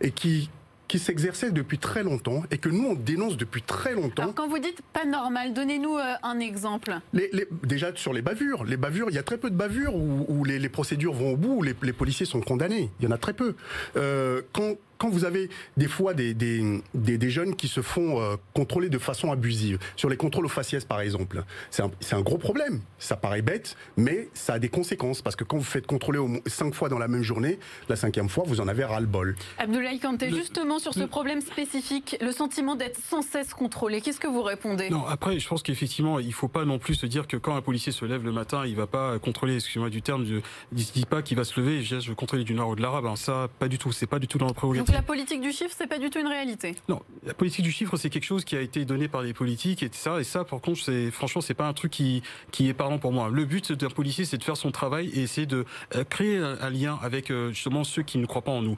et 0.00 0.10
qui, 0.10 0.50
qui 0.90 0.98
s'exerçait 0.98 1.52
depuis 1.52 1.78
très 1.78 2.02
longtemps 2.02 2.42
et 2.50 2.58
que 2.58 2.68
nous, 2.68 2.84
on 2.84 2.94
dénonce 2.94 3.36
depuis 3.36 3.62
très 3.62 3.94
longtemps. 3.94 4.24
Alors, 4.24 4.34
quand 4.34 4.48
vous 4.48 4.58
dites 4.58 4.82
pas 4.92 5.04
normal, 5.04 5.54
donnez-nous 5.54 5.96
euh, 5.96 6.14
un 6.24 6.40
exemple. 6.40 6.98
Les, 7.12 7.30
déjà, 7.62 7.94
sur 7.94 8.12
les 8.12 8.22
bavures. 8.22 8.64
Les 8.64 8.76
bavures, 8.76 9.08
il 9.08 9.14
y 9.14 9.18
a 9.18 9.22
très 9.22 9.38
peu 9.38 9.50
de 9.50 9.54
bavures 9.54 9.94
où, 9.94 10.44
les, 10.44 10.68
procédures 10.68 11.12
vont 11.12 11.34
au 11.34 11.36
bout, 11.36 11.58
où 11.58 11.62
les, 11.62 11.92
policiers 11.92 12.26
sont 12.26 12.40
condamnés. 12.40 12.90
Il 12.98 13.04
y 13.04 13.08
en 13.08 13.12
a 13.12 13.18
très 13.18 13.34
peu. 13.34 13.54
Euh, 13.96 14.42
quand, 14.52 14.74
quand 15.00 15.08
vous 15.08 15.24
avez 15.24 15.48
des 15.76 15.88
fois 15.88 16.14
des, 16.14 16.34
des, 16.34 16.80
des, 16.94 17.30
jeunes 17.30 17.56
qui 17.56 17.68
se 17.68 17.80
font 17.80 18.20
euh, 18.20 18.36
contrôler 18.54 18.90
de 18.90 18.98
façon 18.98 19.32
abusive, 19.32 19.78
sur 19.96 20.10
les 20.10 20.16
contrôles 20.16 20.44
aux 20.44 20.50
faciès 20.50 20.84
par 20.84 21.00
exemple, 21.00 21.42
c'est 21.70 21.82
un, 21.82 21.90
un, 22.12 22.20
gros 22.20 22.38
problème. 22.38 22.80
Ça 22.98 23.16
paraît 23.16 23.40
bête, 23.42 23.76
mais 23.96 24.28
ça 24.34 24.54
a 24.54 24.58
des 24.58 24.68
conséquences 24.68 25.22
parce 25.22 25.36
que 25.36 25.44
quand 25.44 25.56
vous 25.56 25.64
faites 25.64 25.86
contrôler 25.86 26.18
au 26.18 26.28
cinq 26.46 26.74
fois 26.74 26.88
dans 26.90 26.98
la 26.98 27.08
même 27.08 27.22
journée, 27.22 27.58
la 27.88 27.96
cinquième 27.96 28.28
fois, 28.28 28.44
vous 28.46 28.60
en 28.60 28.68
avez 28.68 28.84
ras-le-bol. 28.84 29.36
Abdoulaye 29.58 29.98
Kanté, 30.00 30.30
justement 30.30 30.78
sur 30.78 30.92
ce 30.92 31.04
problème 31.04 31.40
spécifique, 31.40 32.16
le 32.20 32.32
sentiment 32.32 32.76
d'être 32.76 33.00
sans 33.00 33.22
cesse 33.22 33.54
contrôlé, 33.54 34.02
qu'est-ce 34.02 34.20
que 34.20 34.28
vous 34.28 34.42
répondez? 34.42 34.90
Non, 34.90 35.06
après, 35.06 35.38
je 35.38 35.48
pense 35.48 35.62
qu'effectivement, 35.62 36.18
il 36.18 36.28
ne 36.28 36.32
faut 36.32 36.48
pas 36.48 36.66
non 36.66 36.78
plus 36.78 36.94
se 36.94 37.06
dire 37.06 37.26
que 37.26 37.38
quand 37.38 37.56
un 37.56 37.62
policier 37.62 37.90
se 37.92 38.04
lève 38.04 38.22
le 38.22 38.32
matin, 38.32 38.66
il 38.66 38.72
ne 38.72 38.76
va 38.76 38.86
pas 38.86 39.18
contrôler, 39.18 39.54
excusez-moi 39.54 39.88
du 39.88 40.02
terme, 40.02 40.24
il 40.24 40.42
ne 40.72 40.82
se 40.82 40.92
dit 40.92 41.06
pas 41.06 41.22
qu'il 41.22 41.38
va 41.38 41.44
se 41.44 41.58
lever 41.58 41.82
je 41.82 42.08
vais 42.08 42.14
contrôler 42.14 42.44
du 42.44 42.54
nord 42.54 42.68
ou 42.70 42.76
de 42.76 42.82
l'arabe. 42.82 43.08
Ça, 43.16 43.48
pas 43.58 43.68
du 43.68 43.78
tout. 43.78 43.92
C'est 43.92 44.06
pas 44.06 44.18
du 44.18 44.28
tout 44.28 44.38
dans 44.38 44.46
le 44.46 44.52
prérogative 44.52 44.89
Donc 44.90 44.96
la 44.96 45.02
politique 45.02 45.40
du 45.40 45.52
chiffre, 45.52 45.72
c'est 45.78 45.86
pas 45.86 45.98
du 46.00 46.10
tout 46.10 46.18
une 46.18 46.26
réalité. 46.26 46.74
Non, 46.88 47.00
la 47.24 47.32
politique 47.32 47.62
du 47.62 47.70
chiffre, 47.70 47.96
c'est 47.96 48.10
quelque 48.10 48.24
chose 48.24 48.44
qui 48.44 48.56
a 48.56 48.60
été 48.60 48.84
donné 48.84 49.06
par 49.06 49.22
les 49.22 49.32
politiques 49.32 49.84
et 49.84 49.90
ça. 49.92 50.18
Et 50.18 50.24
ça, 50.24 50.42
par 50.42 50.60
contre, 50.60 50.80
c'est 50.82 51.12
franchement, 51.12 51.40
c'est 51.40 51.54
pas 51.54 51.68
un 51.68 51.72
truc 51.72 51.92
qui 51.92 52.24
qui 52.50 52.68
est 52.68 52.74
parlant 52.74 52.98
pour 52.98 53.12
moi. 53.12 53.28
Le 53.32 53.44
but 53.44 53.70
d'un 53.70 53.88
policier, 53.88 54.24
c'est 54.24 54.36
de 54.36 54.42
faire 54.42 54.56
son 54.56 54.72
travail 54.72 55.08
et 55.14 55.22
essayer 55.22 55.46
de 55.46 55.64
euh, 55.94 56.02
créer 56.02 56.38
un, 56.38 56.70
lien 56.70 56.98
avec 57.02 57.30
euh, 57.30 57.50
justement 57.50 57.84
ceux 57.84 58.02
qui 58.02 58.18
ne 58.18 58.26
croient 58.26 58.42
pas 58.42 58.50
en 58.50 58.62
nous. 58.62 58.74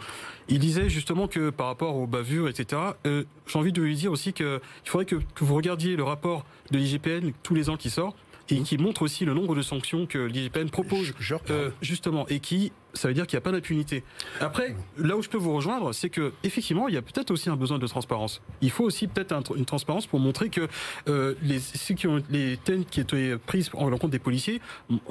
Il 0.49 0.59
disait 0.59 0.91
justement 0.91 1.29
que 1.29 1.49
par 1.49 1.69
rapport 1.69 1.97
aux 1.97 2.07
bavures, 2.07 2.47
etc. 2.47 2.83
Euh, 3.07 3.25
J'ai 3.47 3.59
envie 3.59 3.73
de 3.73 3.81
lui 3.81 3.97
dire 3.97 4.13
aussi 4.13 4.35
qu'il 4.35 4.61
faudrait 4.85 5.07
que, 5.07 5.17
que 5.17 5.45
vous 5.45 5.55
regardiez 5.55 5.97
le 5.97 6.05
rapport 6.05 6.45
de 6.71 6.77
l'IGPN 6.77 7.33
tous 7.43 7.55
les 7.55 7.71
ans 7.71 7.79
qui 7.79 7.89
sort 7.89 8.15
et 8.51 8.61
mmh. 8.61 8.65
qui 8.65 8.79
montre 8.79 9.03
aussi 9.03 9.25
le 9.25 9.35
nombre 9.35 9.55
de 9.55 9.63
sanctions 9.63 10.07
que 10.07 10.19
l'IGPN 10.19 10.69
propose 10.69 11.15
euh, 11.51 11.71
justement 11.81 12.27
et 12.29 12.41
qui 12.41 12.73
ça 12.95 13.09
veut 13.09 13.15
dire 13.15 13.27
qu'il 13.27 13.37
n'y 13.37 13.43
a 13.43 13.45
pas 13.45 13.53
d'impunité. 13.53 14.05
Après, 14.41 14.75
là 14.99 15.17
où 15.17 15.23
je 15.23 15.29
peux 15.29 15.39
vous 15.39 15.55
rejoindre, 15.55 15.93
c'est 15.93 16.11
que 16.11 16.33
effectivement, 16.43 16.89
il 16.89 16.95
y 16.95 16.99
a 16.99 17.03
peut-être 17.03 17.31
aussi 17.31 17.51
un 17.51 17.57
besoin 17.57 17.79
de 17.79 17.87
transparence. 17.87 18.43
Il 18.61 18.71
faut 18.71 18.85
aussi 18.85 19.07
peut-être 19.07 19.57
une 19.57 19.65
transparence 19.65 20.07
pour 20.07 20.21
montrer 20.21 20.49
que 20.49 20.69
euh, 21.09 21.35
les, 21.43 21.61
ceux 21.61 21.95
qui 21.95 22.07
ont 22.07 22.23
les 22.31 22.57
thèmes 22.57 22.85
qui 22.85 23.01
étaient 23.01 23.37
prises 23.39 23.71
en 23.75 23.89
l'encontre 23.89 24.13
des 24.13 24.19
policiers 24.19 24.61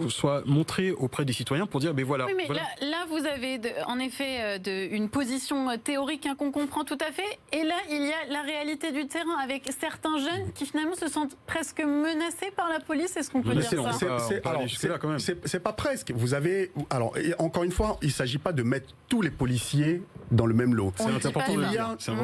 soient 0.09 0.43
montrés 0.45 0.91
auprès 0.91 1.25
des 1.25 1.33
citoyens 1.33 1.65
pour 1.65 1.79
dire, 1.79 1.93
mais 1.93 2.03
voilà. 2.03 2.25
Oui, 2.25 2.33
mais 2.37 2.47
Là, 2.47 3.05
vous 3.09 3.25
avez 3.25 3.59
en 3.87 3.99
effet 3.99 4.37
euh, 4.41 4.57
de, 4.57 4.95
une 4.95 5.09
position 5.09 5.69
euh, 5.69 5.77
théorique 5.77 6.25
hein, 6.25 6.35
qu'on 6.37 6.51
comprend 6.51 6.83
tout 6.83 6.97
à 6.99 7.11
fait, 7.11 7.39
et 7.51 7.63
là, 7.63 7.75
il 7.89 8.03
y 8.03 8.11
a 8.11 8.33
la 8.33 8.41
réalité 8.41 8.91
du 8.91 9.07
terrain 9.07 9.37
avec 9.43 9.69
certains 9.79 10.17
jeunes 10.17 10.51
qui 10.53 10.65
finalement 10.65 10.95
se 10.95 11.07
sentent 11.07 11.37
presque 11.45 11.81
menacés 11.81 12.51
par 12.55 12.69
la 12.69 12.79
police. 12.79 13.15
Est-ce 13.17 13.31
qu'on 13.31 13.41
peut 13.41 13.55
dire 13.55 13.69
ça? 13.69 14.17
C'est 15.45 15.59
pas 15.59 15.73
presque. 15.73 16.11
Vous 16.11 16.33
avez 16.33 16.71
alors 16.89 17.13
encore 17.39 17.63
une 17.63 17.70
fois, 17.71 17.97
il 18.01 18.07
ne 18.07 18.11
s'agit 18.13 18.37
pas 18.37 18.53
de 18.53 18.63
mettre 18.63 18.93
tous 19.07 19.21
les 19.21 19.31
policiers 19.31 20.01
dans 20.31 20.45
le 20.45 20.53
même 20.53 20.75
lot. 20.75 20.93
C'est 20.97 21.25
important. 21.25 21.55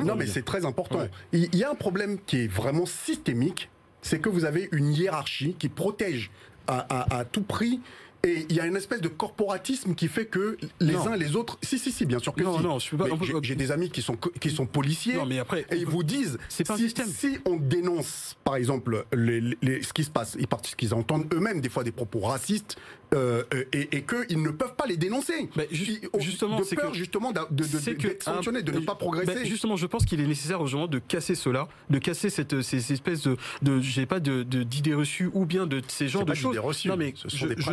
non, 0.03 0.15
mais 0.15 0.27
c'est 0.27 0.43
très 0.45 0.65
important. 0.65 0.99
Il 1.33 1.55
y 1.55 1.63
a 1.63 1.71
un 1.71 1.75
problème 1.75 2.17
qui 2.25 2.43
est 2.43 2.47
vraiment 2.47 2.85
systémique, 2.85 3.69
c'est 4.01 4.19
que 4.19 4.29
vous 4.29 4.45
avez 4.45 4.69
une 4.71 4.93
hiérarchie 4.93 5.55
qui 5.57 5.69
protège 5.69 6.31
à, 6.67 7.19
à 7.19 7.25
tout 7.25 7.43
prix 7.43 7.79
et 8.23 8.45
il 8.49 8.55
y 8.55 8.59
a 8.59 8.65
une 8.65 8.75
espèce 8.75 9.01
de 9.01 9.07
corporatisme 9.07 9.95
qui 9.95 10.07
fait 10.07 10.25
que 10.25 10.57
les 10.79 10.95
uns 10.95 11.15
les 11.15 11.35
autres. 11.35 11.57
Si, 11.61 11.79
si, 11.79 11.91
si, 11.91 12.05
bien 12.05 12.19
sûr 12.19 12.33
que 12.33 12.43
non, 12.43 12.57
si. 12.57 12.63
Non, 12.63 12.79
je 12.79 12.89
peux 12.89 12.97
pas. 12.97 13.07
J'ai 13.41 13.55
des 13.55 13.71
amis 13.71 13.89
qui 13.89 14.01
sont, 14.01 14.17
qui 14.39 14.49
sont 14.49 14.65
policiers. 14.65 15.15
Non, 15.15 15.25
mais 15.25 15.39
après. 15.39 15.65
Et 15.71 15.77
ils 15.77 15.85
vous 15.85 16.03
disent. 16.03 16.37
C'est 16.49 16.65
pas 16.67 16.75
si, 16.77 16.83
un 16.83 16.85
système. 16.85 17.07
Si 17.07 17.37
on 17.45 17.55
dénonce, 17.57 18.35
par 18.43 18.55
exemple, 18.55 19.05
les, 19.13 19.41
les, 19.61 19.83
ce 19.83 19.93
qui 19.93 20.03
se 20.03 20.09
passe, 20.09 20.37
ils, 20.39 20.47
qu'ils 20.75 20.93
entendent 20.93 21.31
eux-mêmes 21.33 21.61
des 21.61 21.69
fois 21.69 21.83
des 21.83 21.91
propos 21.91 22.19
racistes, 22.19 22.77
euh, 23.13 23.43
et, 23.71 23.95
et 23.95 24.03
qu'ils 24.03 24.41
ne 24.41 24.49
peuvent 24.49 24.75
pas 24.75 24.85
les 24.85 24.97
dénoncer. 24.97 25.49
Mais 25.55 25.67
justement, 25.71 26.59
de 26.59 26.75
peur 26.75 26.91
que, 26.91 26.97
justement 26.97 27.31
de, 27.31 27.39
de, 27.51 27.63
de, 27.63 28.61
de 28.61 28.71
ne 28.71 28.79
pas 28.79 28.95
progresser. 28.95 29.45
justement, 29.45 29.77
je 29.77 29.85
pense 29.85 30.05
qu'il 30.05 30.19
est 30.19 30.27
nécessaire 30.27 30.59
aujourd'hui 30.59 30.99
de 30.99 31.05
casser 31.05 31.35
cela, 31.35 31.67
de 31.89 31.99
casser 31.99 32.29
cette, 32.29 32.61
ces 32.61 32.91
espèces 32.91 33.21
de, 33.21 33.37
de 33.61 33.79
j'ai 33.79 34.05
pas 34.05 34.19
d'idées 34.19 34.93
reçues 34.93 35.29
ou 35.33 35.45
bien 35.45 35.67
de 35.67 35.81
ces 35.87 36.07
genres 36.07 36.25
de 36.25 36.33
choses. 36.33 36.57
Reçues, 36.57 36.89
non 36.89 36.97
mais 36.97 37.13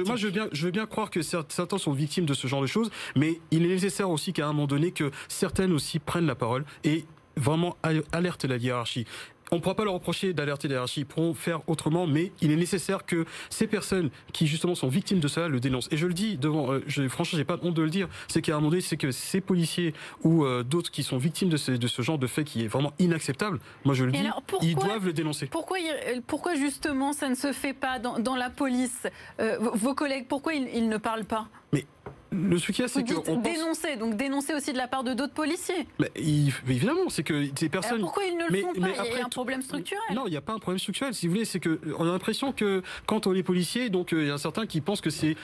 moi 0.07 0.17
je 0.17 0.27
veux 0.27 0.33
je 0.53 0.64
veux 0.64 0.70
bien 0.70 0.87
croire 0.87 1.11
que 1.11 1.23
certains 1.23 1.79
sont 1.79 1.92
victimes 1.92 2.27
de 2.27 2.35
ce 2.35 2.47
genre 2.47 2.62
de 2.62 2.66
choses, 2.66 2.90
mais 3.16 3.40
il 3.51 3.64
est 3.64 3.68
nécessaire 3.68 4.11
aussi 4.11 4.33
qu'à 4.33 4.47
un 4.47 4.53
moment 4.53 4.66
donné 4.66 4.92
que 4.92 5.11
certaines 5.29 5.73
aussi 5.73 5.99
prennent 5.99 6.27
la 6.27 6.35
parole 6.35 6.64
et 6.85 7.05
vraiment 7.37 7.77
alertent 8.12 8.44
la 8.44 8.57
hiérarchie. 8.57 9.07
On 9.51 9.57
ne 9.57 9.61
pourra 9.61 9.75
pas 9.75 9.85
leur 9.85 9.95
reprocher 9.95 10.33
d'alerter 10.33 10.69
la 10.69 10.75
hiérarchie, 10.75 11.01
ils 11.01 11.07
pourront 11.07 11.35
faire 11.35 11.61
autrement, 11.69 12.07
mais 12.07 12.33
il 12.41 12.51
est 12.51 12.57
nécessaire 12.57 13.05
que 13.05 13.25
ces 13.51 13.67
personnes 13.67 14.11
qui 14.33 14.47
justement 14.47 14.75
sont 14.75 14.89
victimes 14.89 15.21
de 15.21 15.29
cela 15.29 15.49
le 15.49 15.61
dénoncent. 15.61 15.89
Et 15.91 15.97
je 15.97 16.07
le 16.07 16.15
dis 16.15 16.37
devant, 16.37 16.73
euh, 16.73 16.83
je, 16.87 17.07
franchement, 17.09 17.39
j'ai 17.39 17.45
pas 17.45 17.59
honte 17.63 17.75
de 17.75 17.83
le 17.83 17.91
dire, 17.91 18.09
c'est 18.29 18.43
qu'à 18.43 18.53
un 18.53 18.57
moment 18.57 18.71
donné, 18.71 18.81
c'est 18.81 18.97
que 18.97 19.11
ces 19.11 19.41
policiers 19.41 19.95
ou 20.23 20.45
euh, 20.45 20.63
d'autres 20.63 20.91
qui 20.91 21.03
sont 21.03 21.19
victimes 21.19 21.49
de 21.49 21.57
ce, 21.57 21.73
de 21.73 21.87
ce 21.87 22.03
genre 22.03 22.19
de 22.19 22.27
fait 22.27 22.45
qui 22.45 22.65
est 22.65 22.69
vraiment 22.69 22.93
inacceptable, 22.99 23.61
moi 23.85 23.95
je 23.95 24.05
le 24.05 24.13
dis, 24.13 24.19
ils 24.63 24.75
doivent 24.75 25.07
le 25.07 25.13
dénoncer. 25.13 25.47
Pourquoi, 25.47 25.79
pourquoi 26.27 26.55
justement 26.55 27.13
ça 27.13 27.29
ne 27.29 27.35
se 27.35 27.53
fait 27.53 27.75
pas 27.75 27.99
dans, 27.99 28.19
dans 28.19 28.37
la 28.37 28.51
police 28.51 29.07
euh, 29.41 29.59
Vos 29.61 29.95
collègues, 29.95 30.27
pourquoi 30.29 30.55
ils, 30.55 30.69
ils 30.75 30.89
ne 30.89 30.97
parlent 30.97 31.25
pas? 31.25 31.49
Mais 31.73 31.87
le 32.35 32.61
truc, 32.61 32.83
c'est 32.87 33.03
que. 33.03 33.31
On 33.31 33.37
dénoncer, 33.37 33.97
donc 33.97 34.16
dénoncer 34.16 34.55
aussi 34.55 34.73
de 34.73 34.79
la 34.79 34.88
part 34.88 35.05
de 35.05 35.14
d'autres 35.14 35.33
policiers. 35.33 35.87
Mais, 35.99 36.11
évidemment, 36.16 37.09
c'est 37.09 37.23
que 37.23 37.49
ces 37.57 37.68
personnes. 37.68 37.97
Alors 37.97 38.07
pourquoi 38.07 38.25
ils 38.25 38.37
ne 38.37 38.44
le 38.49 38.61
font 38.61 38.73
pas? 38.73 38.88
Il 39.05 39.18
y 39.18 39.20
a 39.20 39.25
un 39.25 39.29
problème 39.29 39.62
structurel. 39.62 40.14
Non, 40.14 40.27
il 40.27 40.31
n'y 40.31 40.37
a 40.37 40.40
pas 40.40 40.53
un 40.53 40.59
problème 40.59 40.79
structurel. 40.79 41.14
Si 41.14 41.27
vous 41.27 41.35
voulez, 41.35 41.44
c'est 41.44 41.61
que 41.61 41.81
on 41.99 42.05
a 42.05 42.12
l'impression 42.12 42.53
que 42.53 42.83
quand 43.07 43.27
on 43.27 43.35
est 43.35 43.42
policier, 43.42 43.88
donc 43.88 44.12
euh, 44.12 44.23
il 44.23 44.29
y 44.29 44.31
a 44.31 44.38
certains 44.38 44.66
qui 44.66 44.81
pensent 44.81 45.01
que 45.01 45.11
c'est 45.11 45.37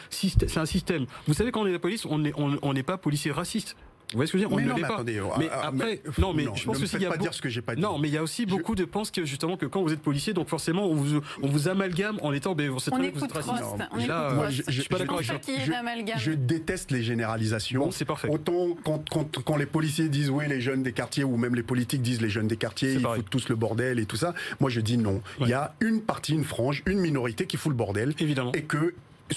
un 0.57 0.66
système. 0.66 1.07
Vous 1.26 1.35
savez, 1.35 1.53
quand 1.53 1.62
on 1.62 1.66
est 1.66 1.72
la 1.72 1.79
police, 1.79 2.05
on 2.07 2.18
n'est 2.18 2.33
on, 2.37 2.72
n'est 2.72 2.83
pas 2.83 2.96
policier 2.96 3.31
raciste. 3.31 3.76
Vous 4.12 4.16
voyez 4.16 4.27
ce 4.27 4.33
que 4.33 4.38
je 4.38 4.44
veux 4.44 4.49
dire? 4.49 4.57
On 4.57 4.61
ne 4.61 4.75
l'est 4.75 4.87
pas. 4.87 5.01
Oh, 5.01 5.38
mais 5.38 5.49
ah, 5.53 5.68
après, 5.68 6.03
non, 6.18 6.33
mais 6.35 6.46
je 6.55 6.64
pense 6.64 6.79
que 6.79 6.96
il 6.96 7.03
y 7.03 7.07
a 7.07 7.11
pas 7.11 7.16
dire 7.16 7.33
ce 7.33 7.40
que 7.40 7.49
j'ai 7.49 7.62
pas 7.62 7.75
dit. 7.75 7.81
Non, 7.81 7.99
mais 7.99 8.09
il 8.09 8.14
y 8.14 8.18
a 8.18 8.23
aussi 8.23 8.44
beaucoup 8.44 8.75
de 8.75 8.85
pensent 8.85 9.11
que 9.11 9.25
justement 9.25 9.57
que 9.57 9.66
quand 9.66 9.83
vous 9.83 9.92
êtes 9.92 10.01
policier, 10.01 10.33
donc 10.33 10.49
forcément 10.49 10.87
on 10.87 10.94
vous, 10.94 11.20
on 11.42 11.49
vous 11.49 11.68
amalgame 11.68 12.18
en 12.23 12.33
étant, 12.33 12.55
ben, 12.55 12.73
c'est 12.79 12.90
très 12.90 13.11
vous 13.11 13.25
êtes 13.25 13.33
raciste. 13.33 14.09
Là, 14.09 14.51
je, 14.51 14.62
je, 14.66 14.81
suis 14.81 14.88
pas 14.88 14.99
d'accord 14.99 15.18
avec 15.18 16.18
Je 16.18 16.33
déteste 16.33 16.90
les 16.90 17.03
généralisations. 17.03 17.90
c'est 17.90 18.05
parfait. 18.05 18.29
Autant 18.29 18.77
quand, 18.85 19.09
quand, 19.09 19.42
quand 19.42 19.57
les 19.57 19.66
policiers 19.66 20.09
disent 20.09 20.31
oui, 20.31 20.44
les 20.49 20.61
jeunes 20.61 20.83
des 20.83 20.92
quartiers 20.92 21.25
ou 21.25 21.37
même 21.37 21.55
les 21.55 21.62
politiques 21.62 22.03
disent 22.03 22.20
les 22.20 22.31
jeunes 22.31 22.49
des 22.49 22.57
quartiers, 22.57 22.94
ils 22.94 23.01
foutent 23.01 23.31
tous 23.31 23.49
le 23.49 23.57
bordel 23.57 23.99
et 23.99 24.07
tout 24.07 24.16
ça. 24.16 24.35
Moi, 24.59 24.70
je 24.70 24.81
dis 24.81 24.99
non. 24.99 25.23
Il 25.40 25.49
y 25.49 25.53
a 25.53 25.75
une 25.81 26.03
partie, 26.03 26.33
une 26.33 26.44
frange, 26.44 26.83
une 26.87 26.99
minorité 26.99 27.46
qui 27.46 27.57
fout 27.57 27.70
le 27.70 27.77
bordel. 27.77 28.14
Évidemment. 28.18 28.53
Et 28.53 28.62
que 28.62 28.94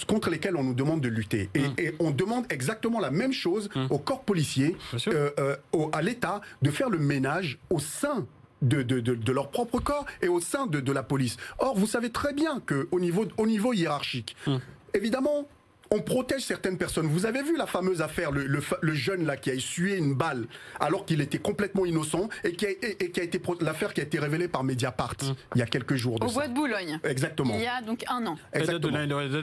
contre 0.07 0.29
lesquels 0.29 0.55
on 0.55 0.63
nous 0.63 0.73
demande 0.73 1.01
de 1.01 1.09
lutter. 1.09 1.49
Et, 1.55 1.89
hum. 1.89 1.95
on 1.99 2.11
demande 2.11 2.45
exactement 2.49 2.99
la 2.99 3.11
même 3.11 3.33
chose 3.33 3.69
hum. 3.75 3.87
au 3.89 3.99
corps 3.99 4.23
policier, 4.23 4.75
euh, 5.07 5.29
euh, 5.39 5.55
à 5.91 6.01
l'État, 6.01 6.41
de 6.61 6.71
faire 6.71 6.89
le 6.89 6.99
ménage 6.99 7.59
au 7.69 7.79
sein 7.79 8.25
de, 8.61 8.81
de, 8.81 9.31
leur 9.31 9.49
propre 9.49 9.79
corps 9.79 10.05
et 10.21 10.29
au 10.29 10.39
sein 10.39 10.67
de, 10.67 10.91
la 10.91 11.03
police. 11.03 11.37
Or, 11.59 11.77
vous 11.77 11.87
savez 11.87 12.11
très 12.11 12.33
bien 12.33 12.61
qu'au 12.61 12.99
niveau, 12.99 13.25
au 13.37 13.45
niveau 13.45 13.73
hiérarchique, 13.73 14.35
hum. 14.47 14.59
évidemment, 14.93 15.47
on 15.93 16.01
protège 16.01 16.41
certaines 16.41 16.77
personnes. 16.77 17.05
Vous 17.05 17.25
avez 17.25 17.43
vu 17.43 17.55
la 17.55 17.67
fameuse 17.67 18.01
affaire, 18.01 18.31
le, 18.31 18.93
jeune 18.93 19.25
là 19.25 19.37
qui 19.37 19.51
a 19.51 19.53
essuyé 19.53 19.97
une 19.97 20.15
balle 20.15 20.47
alors 20.79 21.05
qu'il 21.05 21.21
était 21.21 21.37
complètement 21.37 21.85
innocent 21.85 22.29
et 22.43 22.53
qui 22.53 22.65
a, 22.65 22.69
et, 22.69 23.11
qui 23.11 23.19
a 23.19 23.23
été 23.23 23.39
l'affaire 23.61 23.93
qui 23.93 24.01
a 24.01 24.03
été 24.03 24.19
révélée 24.19 24.47
par 24.47 24.63
Mediapart 24.63 25.15
mmh. 25.21 25.33
il 25.55 25.59
y 25.59 25.61
a 25.61 25.65
quelques 25.67 25.95
jours. 25.95 26.17
Au 26.21 26.31
bois 26.31 26.47
de 26.47 26.53
Boulogne. 26.53 26.99
Exactement. 27.03 27.53
Il 27.55 27.61
y 27.61 27.67
a 27.67 27.81
donc 27.81 28.03
un 28.07 28.25
an. 28.25 28.37
Exactement. 28.53 28.99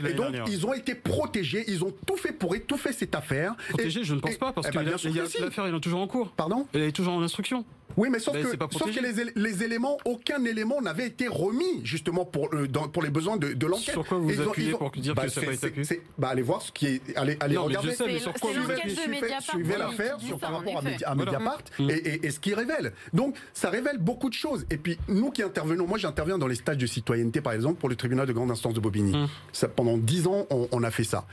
Et 0.06 0.14
donc 0.14 0.34
ils 0.48 0.66
ont 0.66 0.74
été 0.74 0.94
protégés, 0.94 1.64
ils 1.68 1.84
ont 1.84 1.94
tout 2.06 2.16
fait 2.16 2.32
pour 2.32 2.54
étouffer 2.54 2.92
cette 2.92 3.14
affaire. 3.14 3.54
Protégés, 3.68 4.02
je 4.02 4.14
ne 4.14 4.20
pense 4.20 4.36
pas 4.36 4.52
parce 4.52 4.66
eh 4.68 4.70
que 4.70 4.78
ben, 4.78 4.84
l'affaire 4.84 5.66
est 5.66 5.80
toujours 5.80 6.00
en 6.00 6.08
cours. 6.08 6.32
Pardon? 6.32 6.66
Elle 6.72 6.82
est 6.82 6.92
toujours 6.92 7.14
en 7.14 7.22
instruction. 7.22 7.64
Oui, 7.96 8.08
mais 8.10 8.18
sauf 8.18 8.34
que, 8.34 8.78
sauf 8.78 8.94
que 8.94 9.00
les, 9.00 9.32
les, 9.34 9.64
éléments, 9.64 9.98
aucun 10.04 10.44
élément 10.44 10.80
n'avait 10.80 11.06
été 11.06 11.28
remis 11.28 11.84
justement 11.84 12.24
pour, 12.24 12.48
euh, 12.54 12.66
pour 12.92 13.02
les 13.02 13.10
besoins 13.10 13.36
de, 13.36 13.52
de 13.52 13.66
l'enquête. 13.66 13.92
Sur 13.92 14.06
quoi 14.06 14.18
vous 14.18 14.28
vous 14.28 14.40
appuyez 14.40 14.72
pour 14.72 14.90
dire 14.92 15.14
bah, 15.14 15.24
que 15.24 15.28
ça 15.28 15.40
n'a 15.40 15.48
pas 15.48 15.52
été 15.54 15.66
accusé 15.66 16.02
bah, 16.18 16.34
Allez 16.40 16.46
voir 16.46 16.62
ce 16.62 16.72
qui 16.72 16.86
est. 16.86 17.16
Allez, 17.16 17.36
allez 17.40 17.56
non, 17.56 17.64
regarder. 17.64 17.88
Mais 17.88 17.92
je 17.92 17.98
sais, 17.98 18.06
mais 18.06 18.18
sur 18.18 18.32
quoi 18.32 18.50
vous 18.50 19.40
Suivez 19.42 19.76
l'affaire 19.76 20.16
par 20.40 20.52
rapport 20.56 20.82
à, 21.04 21.14
Mediapart 21.14 21.62
mm. 21.78 21.90
et, 21.90 22.26
et, 22.26 22.30
ce 22.30 22.40
qui 22.40 22.54
révèle. 22.54 22.94
Donc, 23.12 23.36
ça 23.52 23.68
révèle 23.68 23.98
beaucoup 23.98 24.30
de 24.30 24.34
choses. 24.34 24.64
Et 24.70 24.78
puis, 24.78 24.96
nous 25.06 25.30
qui 25.30 25.42
intervenons, 25.42 25.86
moi 25.86 25.98
j'interviens 25.98 26.38
dans 26.38 26.46
les 26.46 26.54
stages 26.54 26.78
de 26.78 26.86
citoyenneté 26.86 27.42
par 27.42 27.52
exemple 27.52 27.78
pour 27.78 27.90
le 27.90 27.96
tribunal 27.96 28.26
de 28.26 28.32
grande 28.32 28.50
instance 28.50 28.72
de 28.72 28.80
Bobigny. 28.80 29.14
Mm. 29.14 29.28
Ça, 29.52 29.68
pendant 29.68 29.98
dix 29.98 30.26
ans, 30.26 30.46
on, 30.48 30.66
on 30.72 30.82
a 30.82 30.90
fait 30.90 31.04
ça. 31.04 31.26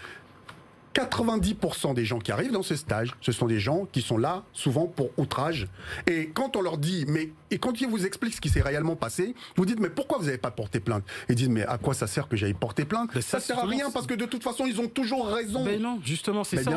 90% 0.97 1.93
des 1.93 2.05
gens 2.05 2.19
qui 2.19 2.31
arrivent 2.31 2.51
dans 2.51 2.63
ce 2.63 2.75
stage, 2.75 3.13
ce 3.21 3.31
sont 3.31 3.45
des 3.45 3.60
gens 3.60 3.88
qui 3.91 4.01
sont 4.01 4.17
là 4.17 4.43
souvent 4.51 4.88
pour 4.88 5.12
outrage. 5.17 5.67
Et 6.07 6.29
quand 6.33 6.55
on 6.55 6.62
leur 6.62 6.79
dit, 6.79 7.05
mais 7.07 7.29
et 7.51 7.60
quand 7.60 7.79
ils 7.79 7.88
vous 7.88 8.05
expliquent 8.05 8.33
ce 8.33 8.41
qui 8.41 8.49
s'est 8.49 8.62
réellement 8.62 8.95
passé, 8.95 9.36
vous 9.55 9.65
dites 9.65 9.79
mais 9.79 9.89
pourquoi 9.89 10.17
vous 10.17 10.25
n'avez 10.25 10.38
pas 10.38 10.51
porté 10.51 10.79
plainte? 10.79 11.03
Ils 11.29 11.36
disent 11.36 11.49
mais 11.49 11.65
à 11.65 11.77
quoi 11.77 11.93
ça 11.93 12.07
sert 12.07 12.27
que 12.27 12.36
j'aille 12.36 12.55
porter 12.55 12.83
plainte? 12.86 13.19
Ça, 13.21 13.39
sert 13.39 13.60
à 13.60 13.65
rien 13.65 13.91
parce 13.91 14.07
que 14.07 14.15
de 14.15 14.25
toute 14.25 14.43
façon 14.43 14.65
ils 14.65 14.81
ont 14.81 14.88
toujours 14.88 15.27
raison. 15.27 15.63
Mais 15.63 15.77
non, 15.77 15.99
justement 16.03 16.43
c'est 16.43 16.63
ça. 16.63 16.71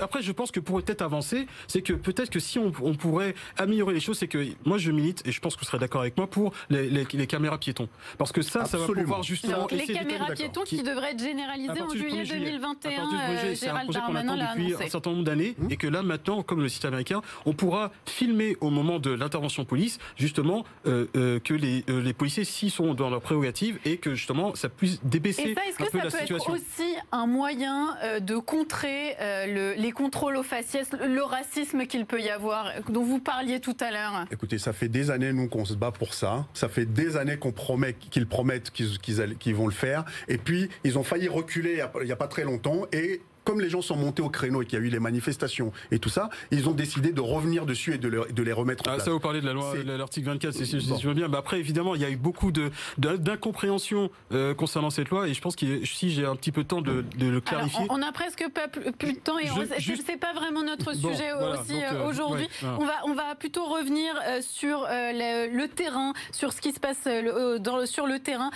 Après 0.00 0.22
je 0.22 0.32
pense 0.32 0.50
que 0.50 0.60
pour 0.60 0.82
peut-être 0.82 1.02
avancer, 1.02 1.46
c'est 1.68 1.82
que 1.82 1.92
peut-être 1.92 2.30
que 2.30 2.40
si 2.40 2.58
on, 2.58 2.72
pourrait 2.72 3.34
améliorer 3.56 3.94
les 3.94 4.00
choses, 4.00 4.18
c'est 4.18 4.28
que 4.28 4.44
moi 4.64 4.78
je 4.78 4.90
milite 4.90 5.22
et 5.24 5.32
je 5.32 5.40
pense 5.40 5.54
que 5.54 5.60
vous 5.60 5.66
serez 5.66 5.78
d'accord 5.78 6.00
avec 6.00 6.16
moi 6.16 6.28
pour 6.28 6.52
les, 6.68 7.06
caméras 7.26 7.58
piétons, 7.58 7.88
parce 8.18 8.32
que 8.32 8.42
ça, 8.42 8.64
ça 8.64 8.78
va 8.78 8.86
pouvoir 8.86 9.22
justement. 9.22 9.66
les 9.70 9.86
caméras 9.86 10.32
piétons 10.32 10.62
qui, 10.62 10.82
devraient 10.82 11.12
être 11.12 11.22
généralisées 11.22 11.80
en 11.80 11.90
juillet 11.90 12.24
2021 12.24 13.51
c'est 13.54 13.68
un 13.68 13.84
projet 13.84 14.00
qu'on 14.00 14.14
attend 14.14 14.36
depuis 14.36 14.74
un 14.74 14.88
certain 14.88 15.10
nombre 15.10 15.24
d'années 15.24 15.54
mmh. 15.58 15.70
et 15.70 15.76
que 15.76 15.86
là 15.86 16.02
maintenant, 16.02 16.42
comme 16.42 16.60
le 16.60 16.68
site 16.68 16.84
américain, 16.84 17.22
on 17.46 17.52
pourra 17.52 17.90
filmer 18.06 18.56
au 18.60 18.70
moment 18.70 18.98
de 18.98 19.10
l'intervention 19.10 19.64
police 19.64 19.98
justement 20.16 20.64
euh, 20.86 21.06
euh, 21.16 21.40
que 21.40 21.54
les, 21.54 21.84
euh, 21.88 22.00
les 22.00 22.12
policiers 22.12 22.44
s'y 22.44 22.70
sont 22.70 22.94
dans 22.94 23.10
leurs 23.10 23.20
prérogatives 23.20 23.78
et 23.84 23.96
que 23.96 24.14
justement 24.14 24.54
ça 24.54 24.68
puisse 24.68 25.00
débaisser 25.04 25.50
et 25.50 25.54
ça, 25.54 25.60
est-ce 25.66 25.78
que 25.78 25.84
ça 25.84 25.90
peut 25.90 26.34
être 26.34 26.50
aussi 26.50 26.96
un 27.10 27.26
moyen 27.26 27.96
de 28.20 28.36
contrer 28.36 29.16
les 29.76 29.92
contrôles 29.92 30.36
aux 30.36 30.42
faciès, 30.42 30.88
le 30.92 31.22
racisme 31.22 31.86
qu'il 31.86 32.06
peut 32.06 32.20
y 32.20 32.28
avoir, 32.28 32.70
dont 32.88 33.02
vous 33.02 33.18
parliez 33.18 33.60
tout 33.60 33.76
à 33.80 33.90
l'heure? 33.90 34.26
Écoutez, 34.30 34.58
ça 34.58 34.72
fait 34.72 34.88
des 34.88 35.10
années 35.10 35.32
nous 35.32 35.48
qu'on 35.48 35.64
se 35.64 35.74
bat 35.74 35.90
pour 35.90 36.14
ça. 36.14 36.46
Ça 36.54 36.68
fait 36.68 36.86
des 36.86 37.16
années 37.16 37.36
qu'on 37.36 37.52
promet 37.52 37.94
qu'ils 37.94 38.26
promettent 38.26 38.70
qu'ils, 38.70 38.98
qu'ils, 38.98 39.54
vont 39.54 39.66
le 39.66 39.72
faire. 39.72 40.04
Et 40.28 40.38
puis 40.38 40.68
ils 40.84 40.98
ont 40.98 41.02
failli 41.02 41.28
reculer 41.28 41.82
il 42.00 42.06
n'y 42.06 42.12
a, 42.12 42.16
pas 42.16 42.28
très 42.28 42.44
longtemps 42.44 42.86
et 42.92 43.20
comme 43.44 43.60
les 43.60 43.68
gens 43.68 43.82
sont 43.82 43.96
montés 43.96 44.22
au 44.22 44.30
créneau 44.30 44.62
et 44.62 44.66
qu'il 44.66 44.78
y 44.78 44.82
a 44.82 44.84
eu 44.84 44.88
les 44.88 45.00
manifestations 45.00 45.72
et 45.90 45.98
tout 45.98 46.08
ça, 46.08 46.30
ils 46.50 46.68
ont 46.68 46.72
décidé 46.72 47.12
de 47.12 47.20
revenir 47.20 47.66
dessus 47.66 47.94
et 47.94 47.98
de, 47.98 48.08
de 48.08 48.42
les 48.42 48.52
remettre 48.52 48.84
en 48.86 48.92
ah, 48.92 48.94
place. 48.94 49.04
Ça, 49.04 49.10
vous 49.10 49.20
parlez 49.20 49.40
de 49.40 49.46
la 49.46 49.52
loi, 49.52 49.74
l'article 49.84 50.26
24, 50.26 50.54
si, 50.54 50.80
je 50.80 51.08
veux 51.08 51.14
bien. 51.14 51.28
Mais 51.28 51.36
après, 51.36 51.58
évidemment, 51.58 51.94
il 51.94 52.00
y 52.00 52.04
a 52.04 52.10
eu 52.10 52.16
beaucoup 52.16 52.52
de, 52.52 52.70
d'incompréhension 52.98 54.10
euh, 54.32 54.54
concernant 54.54 54.90
cette 54.90 55.10
loi 55.10 55.28
et 55.28 55.34
je 55.34 55.40
pense 55.40 55.56
que 55.56 55.84
si 55.84 56.10
j'ai 56.10 56.24
un 56.24 56.36
petit 56.36 56.52
peu 56.52 56.62
de 56.62 56.68
temps 56.68 56.82
de, 56.82 57.04
le 57.18 57.40
clarifier. 57.40 57.86
on, 57.88 58.02
a 58.02 58.12
presque 58.12 58.48
pas 58.50 58.68
plus, 58.68 58.84
de 58.84 59.18
temps 59.18 59.38
et 59.38 59.46
c'est 60.04 60.16
pas 60.16 60.32
vraiment 60.32 60.62
notre 60.62 60.94
sujet 60.94 61.32
aussi 61.32 61.82
euh, 61.82 62.06
aujourd'hui. 62.06 62.48
on, 62.62 62.84
va, 62.84 62.94
on 63.04 63.14
va 63.14 63.34
plutôt 63.34 63.64
revenir 63.64 64.14
euh, 64.26 64.40
sur 64.40 64.86
le, 64.88 65.66
terrain, 65.66 66.12
sur 66.32 66.52
ce 66.52 66.60
qui 66.60 66.72
se 66.72 66.80
passe 66.80 67.08
dans, 67.60 67.86
sur 67.86 68.06
le 68.06 68.18
terrain, 68.18 68.50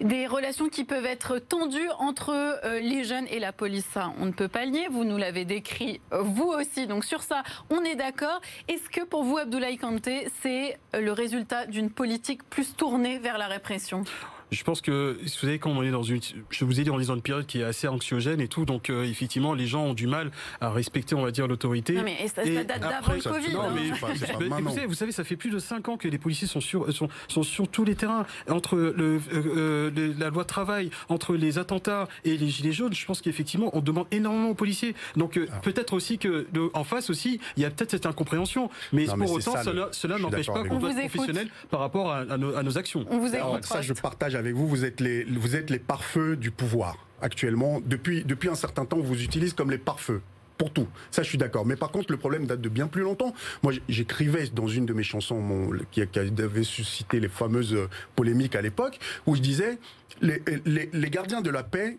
des 0.00 0.26
relations 0.26 0.68
qui 0.68 0.84
peuvent 0.84 1.06
être 1.06 1.38
tendues 1.38 1.90
entre 1.98 2.60
les 2.80 3.04
jeunes 3.04 3.26
et 3.30 3.38
la 3.38 3.52
police. 3.52 3.86
Ça, 3.92 4.12
on 4.18 4.31
ne 4.32 4.46
peut 4.46 4.64
nier. 4.64 4.88
Vous 4.90 5.04
nous 5.04 5.18
l'avez 5.18 5.44
décrit, 5.44 6.00
vous 6.10 6.48
aussi. 6.48 6.86
Donc 6.86 7.04
sur 7.04 7.22
ça, 7.22 7.42
on 7.70 7.82
est 7.82 7.94
d'accord. 7.94 8.40
Est-ce 8.68 8.88
que 8.88 9.04
pour 9.04 9.24
vous, 9.24 9.38
Abdoulaye 9.38 9.76
Kanté, 9.76 10.28
c'est 10.42 10.78
le 10.94 11.12
résultat 11.12 11.66
d'une 11.66 11.90
politique 11.90 12.42
plus 12.48 12.74
tournée 12.74 13.18
vers 13.18 13.38
la 13.38 13.46
répression? 13.46 14.04
Je 14.52 14.64
pense 14.64 14.82
que, 14.82 15.18
vous 15.20 15.28
savez, 15.28 15.58
quand 15.58 15.70
on 15.70 15.82
est 15.82 15.90
dans 15.90 16.02
une, 16.02 16.20
je 16.50 16.64
vous 16.64 16.78
ai 16.78 16.84
dit, 16.84 16.90
on 16.90 17.00
est 17.00 17.06
dans 17.06 17.14
une 17.14 17.22
période 17.22 17.46
qui 17.46 17.60
est 17.60 17.64
assez 17.64 17.88
anxiogène 17.88 18.40
et 18.40 18.48
tout, 18.48 18.66
donc 18.66 18.90
euh, 18.90 19.04
effectivement, 19.04 19.54
les 19.54 19.66
gens 19.66 19.86
ont 19.86 19.94
du 19.94 20.06
mal 20.06 20.30
à 20.60 20.70
respecter, 20.70 21.14
on 21.14 21.22
va 21.22 21.30
dire, 21.30 21.48
l'autorité. 21.48 21.94
Non, 21.94 22.02
mais 22.04 22.28
ça, 22.28 22.44
date 22.44 22.80
d'avant 22.80 23.14
le 23.14 23.22
Covid. 23.22 23.52
Non, 23.54 23.70
mais, 23.74 23.90
hein. 23.90 24.60
vous, 24.60 24.68
savez, 24.68 24.86
vous, 24.86 24.94
savez, 24.94 25.12
ça 25.12 25.24
fait 25.24 25.36
plus 25.36 25.50
de 25.50 25.58
5 25.58 25.88
ans 25.88 25.96
que 25.96 26.06
les 26.06 26.18
policiers 26.18 26.46
sont 26.46 26.60
sur, 26.60 26.92
sont, 26.92 27.08
sont 27.28 27.42
sur 27.42 27.66
tous 27.66 27.84
les 27.84 27.94
terrains. 27.94 28.26
Entre 28.48 28.76
le, 28.76 29.20
euh, 29.32 29.90
euh, 29.96 30.14
la 30.18 30.28
loi 30.28 30.44
travail, 30.44 30.90
entre 31.08 31.34
les 31.34 31.58
attentats 31.58 32.06
et 32.24 32.36
les 32.36 32.48
gilets 32.48 32.72
jaunes, 32.72 32.92
je 32.92 33.06
pense 33.06 33.22
qu'effectivement, 33.22 33.70
on 33.72 33.80
demande 33.80 34.06
énormément 34.10 34.50
aux 34.50 34.54
policiers. 34.54 34.94
Donc 35.16 35.40
ah. 35.40 35.60
peut-être 35.60 35.94
aussi 35.94 36.18
que 36.18 36.46
en 36.74 36.84
face 36.84 37.08
aussi, 37.08 37.40
il 37.56 37.62
y 37.62 37.66
a 37.66 37.70
peut-être 37.70 37.92
cette 37.92 38.06
incompréhension. 38.06 38.68
Mais 38.92 39.06
pour 39.06 39.32
autant, 39.32 39.54
cela, 39.92 40.18
n'empêche 40.18 40.46
pas 40.46 40.62
qu'on 40.64 40.78
doit 40.78 40.90
être 40.90 41.08
professionnel 41.08 41.48
par 41.70 41.80
rapport 41.80 42.12
à, 42.12 42.36
nos, 42.36 42.78
actions. 42.78 43.06
On 43.10 43.18
vous 43.18 43.28
ça, 43.62 43.80
je 43.80 43.92
partage 43.92 44.34
avec 44.42 44.56
vous, 44.56 44.66
vous 44.66 44.84
êtes 44.84 45.00
les, 45.00 45.22
vous 45.24 45.54
êtes 45.54 45.70
les 45.70 45.78
pare-feux 45.78 46.36
du 46.36 46.50
pouvoir 46.50 47.06
actuellement. 47.20 47.80
Depuis, 47.86 48.24
depuis 48.24 48.48
un 48.48 48.56
certain 48.56 48.84
temps, 48.84 48.98
on 48.98 49.02
vous 49.02 49.22
utilise 49.22 49.52
comme 49.52 49.70
les 49.70 49.78
pare-feux 49.78 50.20
pour 50.58 50.72
tout. 50.72 50.88
Ça, 51.12 51.22
je 51.22 51.28
suis 51.28 51.38
d'accord. 51.38 51.64
Mais 51.64 51.76
par 51.76 51.92
contre, 51.92 52.10
le 52.10 52.18
problème 52.18 52.46
date 52.46 52.60
de 52.60 52.68
bien 52.68 52.88
plus 52.88 53.02
longtemps. 53.02 53.34
Moi, 53.62 53.72
j'écrivais 53.88 54.48
dans 54.48 54.66
une 54.66 54.84
de 54.84 54.92
mes 54.92 55.04
chansons 55.04 55.70
qui, 55.92 56.02
avait 56.02 56.64
suscité 56.64 57.20
les 57.20 57.28
fameuses 57.28 57.76
polémiques 58.16 58.56
à 58.56 58.62
l'époque, 58.62 58.98
où 59.26 59.36
je 59.36 59.40
disais 59.40 59.78
les, 60.20 60.42
les, 60.66 60.90
les 60.92 61.10
gardiens 61.10 61.40
de 61.40 61.50
la 61.50 61.62
paix 61.62 61.98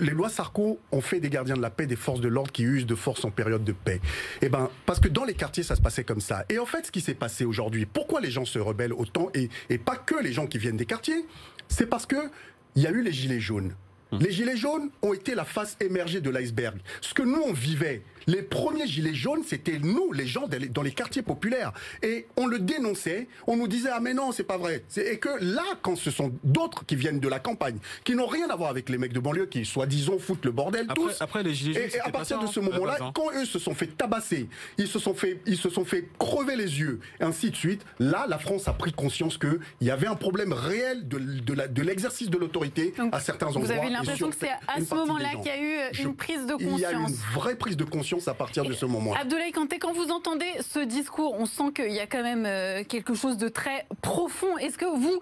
les 0.00 0.12
lois 0.12 0.30
Sarko 0.30 0.80
ont 0.92 1.00
fait 1.00 1.20
des 1.20 1.28
gardiens 1.28 1.56
de 1.56 1.62
la 1.62 1.70
paix 1.70 1.86
des 1.86 1.96
forces 1.96 2.20
de 2.20 2.28
l'ordre 2.28 2.50
qui 2.50 2.62
usent 2.62 2.86
de 2.86 2.94
force 2.94 3.24
en 3.24 3.30
période 3.30 3.64
de 3.64 3.72
paix. 3.72 4.00
Eh 4.40 4.48
ben, 4.48 4.70
parce 4.86 4.98
que 4.98 5.08
dans 5.08 5.24
les 5.24 5.34
quartiers, 5.34 5.62
ça 5.62 5.76
se 5.76 5.82
passait 5.82 6.04
comme 6.04 6.20
ça. 6.20 6.44
Et 6.48 6.58
en 6.58 6.66
fait, 6.66 6.86
ce 6.86 6.90
qui 6.90 7.00
s'est 7.00 7.14
passé 7.14 7.44
aujourd'hui, 7.44 7.86
pourquoi 7.86 8.20
les 8.20 8.30
gens 8.30 8.44
se 8.44 8.58
rebellent 8.58 8.94
autant 8.94 9.28
et, 9.34 9.50
et 9.68 9.78
pas 9.78 9.96
que 9.96 10.20
les 10.22 10.32
gens 10.32 10.46
qui 10.46 10.58
viennent 10.58 10.78
des 10.78 10.86
quartiers, 10.86 11.26
c'est 11.70 11.86
parce 11.86 12.04
que 12.04 12.30
il 12.76 12.82
y 12.82 12.86
a 12.86 12.90
eu 12.90 13.02
les 13.02 13.12
gilets 13.12 13.40
jaunes. 13.40 13.74
Hum. 14.12 14.20
Les 14.20 14.32
gilets 14.32 14.56
jaunes 14.56 14.90
ont 15.02 15.14
été 15.14 15.34
la 15.34 15.44
face 15.44 15.76
émergée 15.80 16.20
de 16.20 16.30
l'iceberg. 16.30 16.78
Ce 17.00 17.14
que 17.14 17.22
nous, 17.22 17.40
on 17.40 17.52
vivait, 17.52 18.02
les 18.26 18.42
premiers 18.42 18.86
gilets 18.86 19.14
jaunes, 19.14 19.42
c'était 19.46 19.78
nous, 19.78 20.12
les 20.12 20.26
gens 20.26 20.48
dans 20.48 20.82
les 20.82 20.92
quartiers 20.92 21.22
populaires. 21.22 21.72
Et 22.02 22.26
on 22.36 22.46
le 22.46 22.58
dénonçait, 22.58 23.28
on 23.46 23.56
nous 23.56 23.68
disait, 23.68 23.90
ah 23.92 24.00
mais 24.00 24.14
non, 24.14 24.32
c'est 24.32 24.44
pas 24.44 24.58
vrai. 24.58 24.84
Et 24.96 25.18
que 25.18 25.28
là, 25.40 25.64
quand 25.82 25.96
ce 25.96 26.10
sont 26.10 26.32
d'autres 26.44 26.84
qui 26.84 26.96
viennent 26.96 27.20
de 27.20 27.28
la 27.28 27.38
campagne, 27.38 27.78
qui 28.04 28.14
n'ont 28.14 28.26
rien 28.26 28.48
à 28.50 28.56
voir 28.56 28.70
avec 28.70 28.88
les 28.88 28.98
mecs 28.98 29.12
de 29.12 29.20
banlieue, 29.20 29.46
qui 29.46 29.64
soi-disant 29.64 30.18
foutent 30.18 30.44
le 30.44 30.52
bordel 30.52 30.86
après, 30.88 30.94
tous. 30.94 31.22
Après 31.22 31.42
les 31.42 31.54
gilets 31.54 31.88
jaunes, 31.88 32.00
et, 32.00 32.00
à 32.00 32.10
partir 32.10 32.38
de 32.40 32.46
ce 32.46 32.60
moment-là, 32.60 32.98
quand 33.14 33.30
eux 33.34 33.44
se 33.44 33.58
sont 33.58 33.74
fait 33.74 33.86
tabasser, 33.86 34.48
ils 34.78 34.88
se 34.88 34.98
sont 34.98 35.14
fait, 35.14 35.40
ils 35.46 35.56
se 35.56 35.70
sont 35.70 35.84
fait 35.84 36.08
crever 36.18 36.56
les 36.56 36.80
yeux, 36.80 37.00
et 37.20 37.24
ainsi 37.24 37.50
de 37.50 37.56
suite, 37.56 37.84
là, 37.98 38.26
la 38.28 38.38
France 38.38 38.68
a 38.68 38.72
pris 38.72 38.92
conscience 38.92 39.38
qu'il 39.38 39.60
y 39.80 39.90
avait 39.90 40.06
un 40.06 40.16
problème 40.16 40.52
réel 40.52 41.08
de, 41.08 41.18
de 41.18 41.82
l'exercice 41.82 42.30
de 42.30 42.38
l'autorité 42.38 42.92
à 43.12 43.20
certains 43.20 43.46
endroits. 43.48 43.62
Vous 43.62 43.70
avez 43.70 43.90
l'impression 43.90 44.30
que 44.30 44.36
c'est 44.38 44.50
à 44.50 44.84
ce 44.84 44.94
moment-là 44.94 45.30
qu'il 45.36 45.46
y 45.46 45.50
a 45.50 45.60
eu 45.60 46.02
une 46.02 46.14
prise 46.14 46.46
de 46.46 46.52
conscience. 46.52 46.78
Il 46.78 46.80
y 46.80 46.84
a 46.84 46.92
une 46.92 47.14
vraie 47.34 47.56
prise 47.56 47.76
de 47.76 47.84
conscience 47.84 48.09
à 48.26 48.34
partir 48.34 48.64
de 48.64 48.72
ce 48.72 48.86
moment. 48.86 49.14
Abdoulaye 49.14 49.52
Kanté, 49.52 49.78
quand 49.78 49.92
vous 49.92 50.10
entendez 50.10 50.46
ce 50.60 50.80
discours, 50.80 51.34
on 51.38 51.46
sent 51.46 51.72
qu'il 51.74 51.92
y 51.92 52.00
a 52.00 52.06
quand 52.06 52.22
même 52.22 52.44
euh, 52.46 52.82
quelque 52.84 53.14
chose 53.14 53.36
de 53.36 53.48
très 53.48 53.86
profond. 54.02 54.58
Est-ce 54.58 54.78
que 54.78 54.84
vous, 54.84 55.20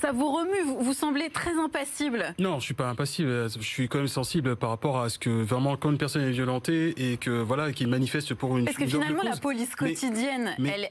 ça 0.00 0.12
vous 0.12 0.30
remue, 0.30 0.80
vous, 0.80 0.92
semblez 0.92 1.30
très 1.30 1.52
impassible. 1.52 2.34
Non, 2.38 2.58
je 2.58 2.64
suis 2.64 2.74
pas 2.74 2.88
impassible. 2.88 3.48
Je 3.50 3.64
suis 3.64 3.88
quand 3.88 3.98
même 3.98 4.08
sensible 4.08 4.56
par 4.56 4.70
rapport 4.70 5.00
à 5.00 5.08
ce 5.08 5.18
que 5.18 5.30
vraiment 5.30 5.76
quand 5.76 5.90
une 5.90 5.98
personne 5.98 6.22
est 6.22 6.30
violentée 6.30 6.94
et 6.96 7.16
que 7.16 7.30
voilà 7.30 7.72
qu'il 7.72 7.88
manifeste 7.88 8.34
pour 8.34 8.56
une. 8.58 8.64
Parce 8.64 8.76
que 8.76 8.86
finalement 8.86 9.22
la 9.22 9.36
police 9.36 9.74
quotidienne, 9.74 10.54
elle, 10.58 10.90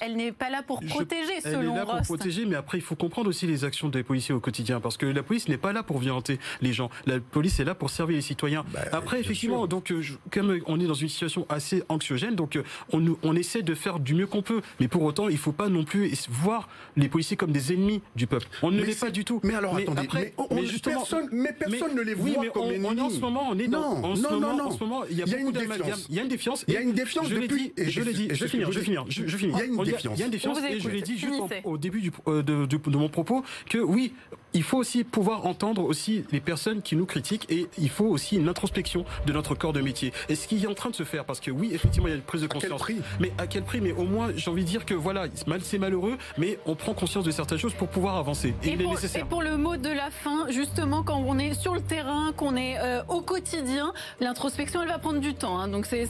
elle, 0.00 0.16
n'est 0.16 0.32
pas 0.32 0.50
là 0.50 0.62
pour 0.62 0.80
protéger, 0.80 1.40
selon 1.40 1.60
Elle 1.60 1.68
est 1.68 1.74
là 1.74 1.86
pour 1.86 2.02
protéger, 2.02 2.46
mais 2.46 2.56
après 2.56 2.78
il 2.78 2.82
faut 2.82 2.96
comprendre 2.96 3.28
aussi 3.28 3.46
les 3.46 3.64
actions 3.64 3.88
des 3.88 4.02
policiers 4.02 4.34
au 4.34 4.40
quotidien 4.40 4.80
parce 4.80 4.96
que 4.96 5.06
la 5.06 5.22
police 5.22 5.48
n'est 5.48 5.56
pas 5.56 5.72
là 5.72 5.82
pour 5.82 5.98
violenter 5.98 6.38
les 6.60 6.72
gens. 6.72 6.90
La 7.06 7.20
police 7.20 7.60
est 7.60 7.64
là 7.64 7.74
pour 7.74 7.90
servir 7.90 8.16
les 8.16 8.22
citoyens. 8.22 8.64
Bah, 8.72 8.80
après 8.92 9.20
effectivement, 9.20 9.66
donc 9.66 9.92
comme 10.30 10.60
on 10.66 10.80
est 10.80 10.86
dans 10.86 10.94
une 10.94 11.08
situation 11.08 11.46
assez 11.48 11.82
anxiogène, 11.88 12.34
donc 12.34 12.58
on, 12.92 13.16
on 13.22 13.36
essaie 13.36 13.62
de 13.62 13.74
faire 13.74 13.98
du 13.98 14.14
mieux 14.14 14.26
qu'on 14.26 14.42
peut, 14.42 14.62
mais 14.80 14.88
pour 14.88 15.02
autant 15.02 15.28
il 15.28 15.38
faut 15.38 15.52
pas 15.52 15.68
non 15.68 15.84
plus 15.84 16.12
voir 16.28 16.68
les 16.96 17.08
policiers 17.08 17.36
comme 17.36 17.52
des 17.52 17.71
ennemis 17.72 18.02
du 18.16 18.26
peuple. 18.26 18.46
On 18.62 18.70
ne 18.70 18.82
l'est 18.82 18.98
pas 18.98 19.10
du 19.10 19.24
tout. 19.24 19.40
Mais 19.42 19.54
alors 19.54 19.76
attendez, 19.76 20.08
mais, 20.12 20.66
justement, 20.66 21.00
personne, 21.00 21.28
mais 21.32 21.52
personne 21.52 21.94
ne 21.94 22.02
les 22.02 22.14
voit 22.14 22.30
mais 22.40 22.48
comme 22.48 22.70
ennemis. 22.70 23.00
en 23.00 23.10
ce 23.10 23.20
moment, 23.20 23.48
on 23.50 23.58
est 23.58 23.68
dans. 23.68 24.00
Non, 24.00 24.04
en 24.04 24.16
ce 24.16 24.22
non, 24.22 24.30
moment, 24.32 24.56
non, 24.56 24.64
En 24.64 24.70
ce 24.70 24.80
moment, 24.80 25.02
il 25.10 25.18
y 25.18 25.22
a, 25.22 25.26
beaucoup 25.26 25.52
d'amalgame. 25.52 25.98
Il 26.08 26.16
y 26.16 26.18
a 26.18 26.22
une 26.22 26.28
défiance. 26.28 26.64
Il 26.68 26.74
y 26.74 26.76
a 26.76 26.80
une 26.80 26.92
défiance 26.92 27.28
je 27.28 27.36
depuis. 27.36 27.72
Dit, 27.76 27.90
je 27.90 28.00
l'ai 28.02 28.12
dit. 28.12 28.28
Je 28.30 28.44
vais 28.44 28.48
finir. 28.48 28.72
Je 28.72 28.78
vais 28.78 28.84
finir. 28.84 29.04
Je 29.08 29.36
finis. 29.36 29.52
Il 29.54 29.58
y 29.58 29.62
a 29.62 29.64
une 29.64 29.84
défiance. 29.84 30.16
Il 30.16 30.20
y 30.20 30.22
a 30.22 30.26
une 30.26 30.32
défiance. 30.32 30.58
Et 30.70 30.80
je 30.80 30.88
l'ai 30.88 31.02
dit 31.02 31.18
juste 31.18 31.42
au 31.64 31.78
début 31.78 32.10
euh, 32.28 32.42
de 32.42 32.96
mon 32.96 33.08
propos 33.08 33.44
que 33.68 33.78
oui, 33.78 34.12
il 34.54 34.62
faut 34.62 34.78
aussi 34.78 35.04
pouvoir 35.04 35.46
entendre 35.46 35.84
aussi 35.84 36.24
les 36.32 36.40
personnes 36.40 36.82
qui 36.82 36.96
nous 36.96 37.06
critiquent 37.06 37.50
et 37.50 37.68
il 37.78 37.88
faut 37.88 38.06
aussi 38.06 38.36
une 38.36 38.48
introspection 38.48 39.04
de 39.26 39.32
notre 39.32 39.54
corps 39.54 39.72
de 39.72 39.80
métier. 39.80 40.12
Et 40.28 40.34
ce 40.34 40.46
qui 40.46 40.62
est 40.62 40.66
en 40.66 40.74
train 40.74 40.90
de 40.90 40.94
se 40.94 41.04
faire, 41.04 41.24
parce 41.24 41.40
que 41.40 41.50
oui, 41.50 41.70
effectivement, 41.72 42.08
il 42.08 42.10
y 42.10 42.14
a 42.14 42.16
une 42.16 42.22
prise 42.22 42.42
de 42.42 42.46
conscience. 42.46 42.80
À 42.82 42.84
quel 42.86 42.96
prix? 42.96 43.04
Mais 43.20 43.32
à 43.38 43.46
quel 43.46 43.62
prix? 43.62 43.80
Mais 43.80 43.92
au 43.92 44.04
moins, 44.04 44.30
j'ai 44.36 44.50
envie 44.50 44.64
de 44.64 44.68
dire 44.68 44.84
que 44.84 44.94
voilà, 44.94 45.26
c'est 45.62 45.78
malheureux, 45.78 46.16
mais 46.38 46.58
on 46.66 46.74
prend 46.74 46.94
conscience 46.94 47.24
de 47.24 47.30
certaines 47.30 47.58
choses 47.58 47.74
pour 47.74 47.88
pouvoir 47.88 48.16
avancer. 48.16 48.54
Et, 48.64 48.76
pour, 48.76 48.98
et 49.02 49.24
pour 49.28 49.42
le 49.42 49.56
mot 49.56 49.76
de 49.76 49.88
la 49.88 50.10
fin, 50.10 50.50
justement, 50.50 51.02
quand 51.02 51.22
on 51.26 51.38
est 51.38 51.54
sur 51.54 51.74
le 51.74 51.80
terrain, 51.80 52.32
qu'on 52.36 52.56
est 52.56 52.78
euh, 52.78 53.02
au 53.08 53.20
quotidien, 53.20 53.92
l'introspection, 54.20 54.82
elle 54.82 54.88
va 54.88 54.98
prendre 54.98 55.20
du 55.20 55.34
temps. 55.34 55.58
Hein, 55.58 55.68
donc 55.68 55.86
c'est 55.86 56.06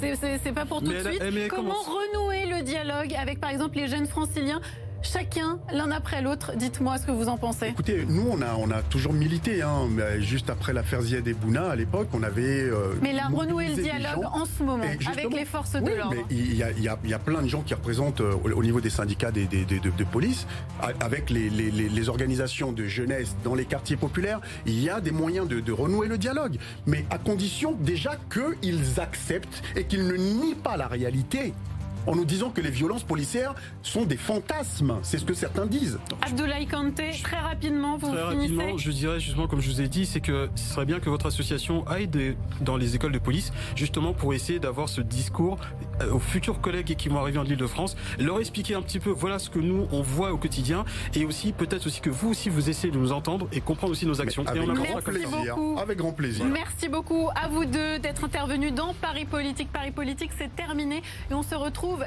pas 0.54 0.64
pour 0.64 0.80
tout 0.80 0.92
de 0.92 1.00
suite. 1.00 1.48
comment 1.48 1.74
renouer 1.74 2.46
le 2.46 2.62
dialogue 2.62 3.14
avec, 3.14 3.40
par 3.40 3.50
exemple, 3.50 3.76
les 3.76 3.88
jeunes 3.88 4.06
franciliens? 4.06 4.60
Chacun, 5.02 5.58
l'un 5.72 5.90
après 5.90 6.22
l'autre. 6.22 6.52
Dites-moi 6.56 6.98
ce 6.98 7.06
que 7.06 7.12
vous 7.12 7.28
en 7.28 7.36
pensez. 7.36 7.68
Écoutez, 7.68 8.04
nous, 8.08 8.26
on 8.30 8.40
a, 8.42 8.54
on 8.58 8.70
a 8.70 8.82
toujours 8.82 9.12
milité. 9.12 9.62
Hein, 9.62 9.88
juste 10.18 10.50
après 10.50 10.72
l'affaire 10.72 11.02
Ziad 11.02 11.26
et 11.26 11.34
Bouna, 11.34 11.70
à 11.70 11.76
l'époque, 11.76 12.08
on 12.12 12.22
avait. 12.22 12.42
Euh, 12.42 12.94
mais 13.00 13.12
là, 13.12 13.28
renouer 13.32 13.68
le 13.68 13.82
dialogue 13.82 14.24
en 14.32 14.44
ce 14.44 14.62
moment 14.62 14.84
avec 14.84 15.32
les 15.32 15.44
forces 15.44 15.72
de 15.72 15.90
l'ordre. 15.90 16.16
Il 16.30 16.54
y, 16.54 16.62
a, 16.62 16.70
y, 16.72 16.88
a, 16.88 16.98
y 17.04 17.14
a 17.14 17.18
plein 17.18 17.42
de 17.42 17.48
gens 17.48 17.62
qui 17.62 17.74
représentent 17.74 18.20
euh, 18.20 18.34
au 18.42 18.62
niveau 18.62 18.80
des 18.80 18.90
syndicats 18.90 19.30
des, 19.30 19.46
des, 19.46 19.64
de, 19.64 20.04
police, 20.04 20.46
avec 21.00 21.30
les, 21.30 21.48
les, 21.50 21.70
les, 21.70 22.08
organisations 22.08 22.72
de 22.72 22.86
jeunesse 22.86 23.36
dans 23.44 23.54
les 23.54 23.64
quartiers 23.64 23.96
populaires. 23.96 24.40
Il 24.66 24.82
y 24.82 24.90
a 24.90 25.00
des 25.00 25.10
moyens 25.10 25.48
de, 25.48 25.60
de 25.60 25.72
renouer 25.72 26.08
le 26.08 26.18
dialogue, 26.18 26.58
mais 26.86 27.04
à 27.10 27.18
condition 27.18 27.72
déjà 27.72 28.16
qu'ils 28.32 29.00
acceptent 29.00 29.62
et 29.76 29.84
qu'ils 29.84 30.06
ne 30.06 30.16
nient 30.16 30.54
pas 30.54 30.76
la 30.76 30.86
réalité 30.86 31.54
en 32.06 32.16
nous 32.16 32.24
disant 32.24 32.50
que 32.50 32.60
les 32.60 32.70
violences 32.70 33.04
policières 33.04 33.54
sont 33.82 34.04
des 34.04 34.16
fantasmes. 34.16 34.98
C'est 35.02 35.18
ce 35.18 35.24
que 35.24 35.34
certains 35.34 35.66
disent. 35.66 35.98
Abdoulaye 36.22 36.66
Kanté, 36.66 37.10
très 37.22 37.38
rapidement, 37.38 37.96
vous 37.96 38.10
Très 38.12 38.22
rapidement, 38.22 38.76
je 38.76 38.90
dirais 38.90 39.20
justement, 39.20 39.46
comme 39.46 39.60
je 39.60 39.70
vous 39.70 39.80
ai 39.80 39.88
dit, 39.88 40.06
c'est 40.06 40.20
que 40.20 40.48
ce 40.54 40.74
serait 40.74 40.86
bien 40.86 41.00
que 41.00 41.10
votre 41.10 41.26
association 41.26 41.86
aille 41.86 42.08
dans 42.60 42.76
les 42.76 42.94
écoles 42.96 43.12
de 43.12 43.18
police, 43.18 43.52
justement 43.76 44.12
pour 44.12 44.34
essayer 44.34 44.58
d'avoir 44.58 44.88
ce 44.88 45.00
discours 45.00 45.58
euh, 46.00 46.12
aux 46.12 46.18
futurs 46.18 46.60
collègues 46.60 46.96
qui 46.96 47.08
vont 47.08 47.18
arriver 47.18 47.38
en 47.38 47.44
Ile-de-France, 47.44 47.96
leur 48.18 48.40
expliquer 48.40 48.74
un 48.74 48.82
petit 48.82 49.00
peu, 49.00 49.10
voilà 49.10 49.38
ce 49.38 49.50
que 49.50 49.58
nous, 49.58 49.86
on 49.92 50.02
voit 50.02 50.32
au 50.32 50.38
quotidien, 50.38 50.84
et 51.14 51.24
aussi 51.24 51.52
peut-être 51.52 51.86
aussi 51.86 52.00
que 52.00 52.10
vous 52.10 52.30
aussi, 52.30 52.48
vous 52.48 52.68
essayez 52.68 52.92
de 52.92 52.98
nous 52.98 53.12
entendre 53.12 53.46
et 53.52 53.60
comprendre 53.60 53.92
aussi 53.92 54.06
nos 54.06 54.20
actions. 54.20 54.44
avec, 54.46 54.62
on 54.62 54.72
grand 54.72 55.00
plaisir, 55.02 55.56
avec 55.78 55.98
grand 55.98 56.12
plaisir. 56.12 56.44
Merci 56.46 56.88
beaucoup 56.88 57.28
à 57.34 57.48
vous 57.48 57.64
deux 57.64 57.98
d'être 57.98 58.24
intervenus 58.24 58.72
dans 58.72 58.94
Paris 58.94 59.24
Politique. 59.24 59.70
Paris 59.72 59.90
Politique, 59.90 60.30
c'est 60.36 60.54
terminé 60.54 61.02
et 61.30 61.34
on 61.34 61.42
se 61.42 61.54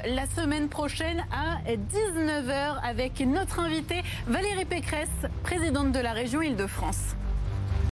la 0.04 0.26
semaine 0.26 0.68
prochaine 0.68 1.24
à 1.30 1.58
19h 1.70 2.80
avec 2.82 3.20
notre 3.20 3.60
invitée 3.60 4.02
Valérie 4.26 4.64
Pécresse, 4.64 5.08
présidente 5.42 5.92
de 5.92 6.00
la 6.00 6.12
région 6.12 6.42
Île-de-France. 6.42 7.16